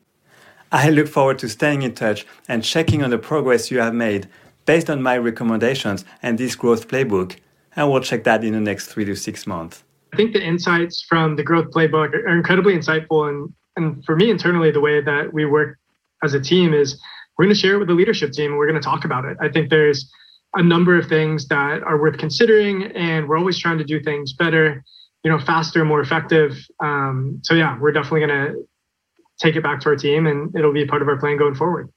I 0.70 0.90
look 0.90 1.08
forward 1.08 1.38
to 1.38 1.48
staying 1.48 1.80
in 1.80 1.94
touch 1.94 2.26
and 2.46 2.62
checking 2.62 3.02
on 3.02 3.08
the 3.08 3.16
progress 3.16 3.70
you 3.70 3.78
have 3.78 3.94
made 3.94 4.28
based 4.66 4.90
on 4.90 5.02
my 5.02 5.16
recommendations 5.16 6.04
and 6.22 6.36
this 6.36 6.54
growth 6.54 6.86
playbook, 6.86 7.36
and 7.74 7.90
we'll 7.90 8.02
check 8.02 8.24
that 8.24 8.44
in 8.44 8.52
the 8.52 8.60
next 8.60 8.88
three 8.88 9.06
to 9.06 9.16
six 9.16 9.46
months. 9.46 9.82
I 10.12 10.16
think 10.16 10.34
the 10.34 10.44
insights 10.44 11.06
from 11.08 11.36
the 11.36 11.42
growth 11.42 11.70
playbook 11.70 12.12
are 12.12 12.36
incredibly 12.36 12.74
insightful. 12.76 13.30
And, 13.30 13.54
and 13.76 14.04
for 14.04 14.14
me 14.14 14.28
internally, 14.28 14.72
the 14.72 14.80
way 14.80 15.00
that 15.00 15.32
we 15.32 15.46
work 15.46 15.78
as 16.22 16.34
a 16.34 16.40
team 16.40 16.74
is 16.74 17.00
we're 17.36 17.44
going 17.44 17.54
to 17.54 17.60
share 17.60 17.74
it 17.74 17.78
with 17.78 17.88
the 17.88 17.94
leadership 17.94 18.32
team 18.32 18.52
and 18.52 18.58
we're 18.58 18.66
going 18.66 18.80
to 18.80 18.84
talk 18.84 19.04
about 19.04 19.24
it. 19.24 19.36
I 19.40 19.48
think 19.48 19.70
there's 19.70 20.10
a 20.54 20.62
number 20.62 20.98
of 20.98 21.06
things 21.06 21.48
that 21.48 21.82
are 21.82 22.00
worth 22.00 22.18
considering, 22.18 22.84
and 22.96 23.28
we're 23.28 23.38
always 23.38 23.58
trying 23.58 23.78
to 23.78 23.84
do 23.84 24.00
things 24.00 24.32
better, 24.32 24.82
you 25.22 25.30
know, 25.30 25.38
faster, 25.38 25.84
more 25.84 26.00
effective. 26.00 26.56
Um, 26.82 27.40
so 27.42 27.54
yeah, 27.54 27.78
we're 27.78 27.92
definitely 27.92 28.20
going 28.20 28.30
to 28.30 28.54
take 29.38 29.56
it 29.56 29.62
back 29.62 29.80
to 29.80 29.90
our 29.90 29.96
team, 29.96 30.26
and 30.26 30.56
it'll 30.56 30.72
be 30.72 30.86
part 30.86 31.02
of 31.02 31.08
our 31.08 31.18
plan 31.18 31.36
going 31.36 31.54
forward. 31.54 31.90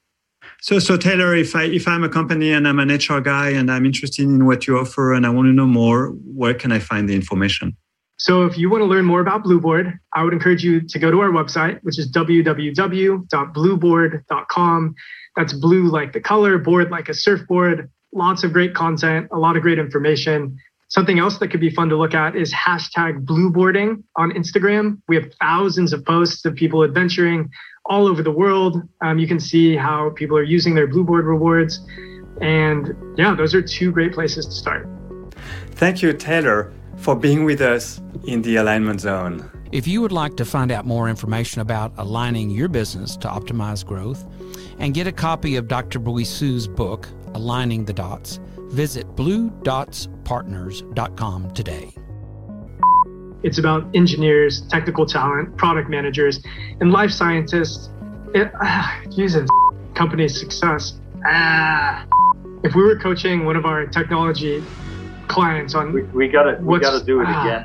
So, 0.60 0.78
so 0.78 0.98
Taylor, 0.98 1.34
if 1.34 1.56
I 1.56 1.64
if 1.64 1.88
I'm 1.88 2.04
a 2.04 2.08
company 2.08 2.52
and 2.52 2.68
I'm 2.68 2.78
an 2.78 2.90
HR 2.90 3.20
guy 3.20 3.48
and 3.50 3.68
I'm 3.70 3.84
interested 3.86 4.24
in 4.24 4.46
what 4.46 4.66
you 4.66 4.78
offer 4.78 5.14
and 5.14 5.26
I 5.26 5.30
want 5.30 5.46
to 5.46 5.52
know 5.52 5.66
more, 5.66 6.08
where 6.08 6.54
can 6.54 6.72
I 6.72 6.78
find 6.78 7.08
the 7.08 7.14
information? 7.14 7.76
So, 8.18 8.44
if 8.44 8.58
you 8.58 8.68
want 8.68 8.82
to 8.82 8.86
learn 8.86 9.06
more 9.06 9.20
about 9.20 9.44
Blueboard, 9.44 9.98
I 10.12 10.22
would 10.22 10.34
encourage 10.34 10.62
you 10.62 10.82
to 10.82 10.98
go 10.98 11.10
to 11.10 11.20
our 11.20 11.30
website, 11.30 11.78
which 11.82 11.98
is 11.98 12.12
www.blueboard.com. 12.12 14.94
That's 15.36 15.52
blue 15.52 15.88
like 15.88 16.12
the 16.12 16.20
color, 16.20 16.58
board 16.58 16.90
like 16.90 17.08
a 17.08 17.14
surfboard. 17.14 17.90
Lots 18.12 18.42
of 18.42 18.52
great 18.52 18.74
content, 18.74 19.28
a 19.30 19.38
lot 19.38 19.56
of 19.56 19.62
great 19.62 19.78
information. 19.78 20.58
Something 20.88 21.20
else 21.20 21.38
that 21.38 21.48
could 21.48 21.60
be 21.60 21.70
fun 21.70 21.88
to 21.90 21.96
look 21.96 22.14
at 22.14 22.34
is 22.34 22.52
hashtag 22.52 23.24
blueboarding 23.24 24.02
on 24.16 24.32
Instagram. 24.32 25.00
We 25.08 25.14
have 25.14 25.32
thousands 25.40 25.92
of 25.92 26.04
posts 26.04 26.44
of 26.44 26.56
people 26.56 26.82
adventuring 26.82 27.48
all 27.84 28.08
over 28.08 28.22
the 28.24 28.32
world. 28.32 28.82
Um, 29.00 29.20
you 29.20 29.28
can 29.28 29.38
see 29.38 29.76
how 29.76 30.10
people 30.10 30.36
are 30.36 30.42
using 30.42 30.74
their 30.74 30.88
blueboard 30.88 31.24
rewards. 31.24 31.80
And 32.40 32.94
yeah, 33.16 33.34
those 33.36 33.54
are 33.54 33.62
two 33.62 33.92
great 33.92 34.12
places 34.12 34.46
to 34.46 34.52
start. 34.52 34.88
Thank 35.72 36.02
you, 36.02 36.12
Taylor, 36.12 36.72
for 36.96 37.14
being 37.14 37.44
with 37.44 37.60
us 37.60 38.00
in 38.26 38.42
the 38.42 38.56
alignment 38.56 39.00
zone. 39.00 39.48
If 39.72 39.86
you 39.86 40.02
would 40.02 40.10
like 40.10 40.36
to 40.38 40.44
find 40.44 40.72
out 40.72 40.84
more 40.84 41.08
information 41.08 41.60
about 41.60 41.92
aligning 41.96 42.50
your 42.50 42.66
business 42.66 43.16
to 43.18 43.28
optimize 43.28 43.86
growth 43.86 44.26
and 44.80 44.92
get 44.92 45.06
a 45.06 45.12
copy 45.12 45.54
of 45.54 45.68
Dr. 45.68 46.00
Bouissou's 46.00 46.66
book, 46.66 47.08
Aligning 47.34 47.84
the 47.84 47.92
Dots, 47.92 48.40
visit 48.70 49.06
bluedotspartners.com 49.14 51.50
today. 51.52 51.94
It's 53.44 53.58
about 53.58 53.86
engineers, 53.94 54.62
technical 54.62 55.06
talent, 55.06 55.56
product 55.56 55.88
managers, 55.88 56.42
and 56.80 56.90
life 56.90 57.12
scientists. 57.12 57.90
It, 58.34 58.50
ah, 58.60 59.00
Jesus, 59.10 59.48
company 59.94 60.26
success. 60.26 60.98
Ah. 61.24 62.08
If 62.64 62.74
we 62.74 62.82
were 62.82 62.98
coaching 62.98 63.44
one 63.44 63.54
of 63.54 63.66
our 63.66 63.86
technology 63.86 64.64
clients 65.28 65.76
on, 65.76 65.92
we, 65.92 66.02
we 66.02 66.26
gotta, 66.26 66.58
we 66.60 66.80
gotta 66.80 67.04
do 67.04 67.20
it 67.20 67.28
ah. 67.28 67.64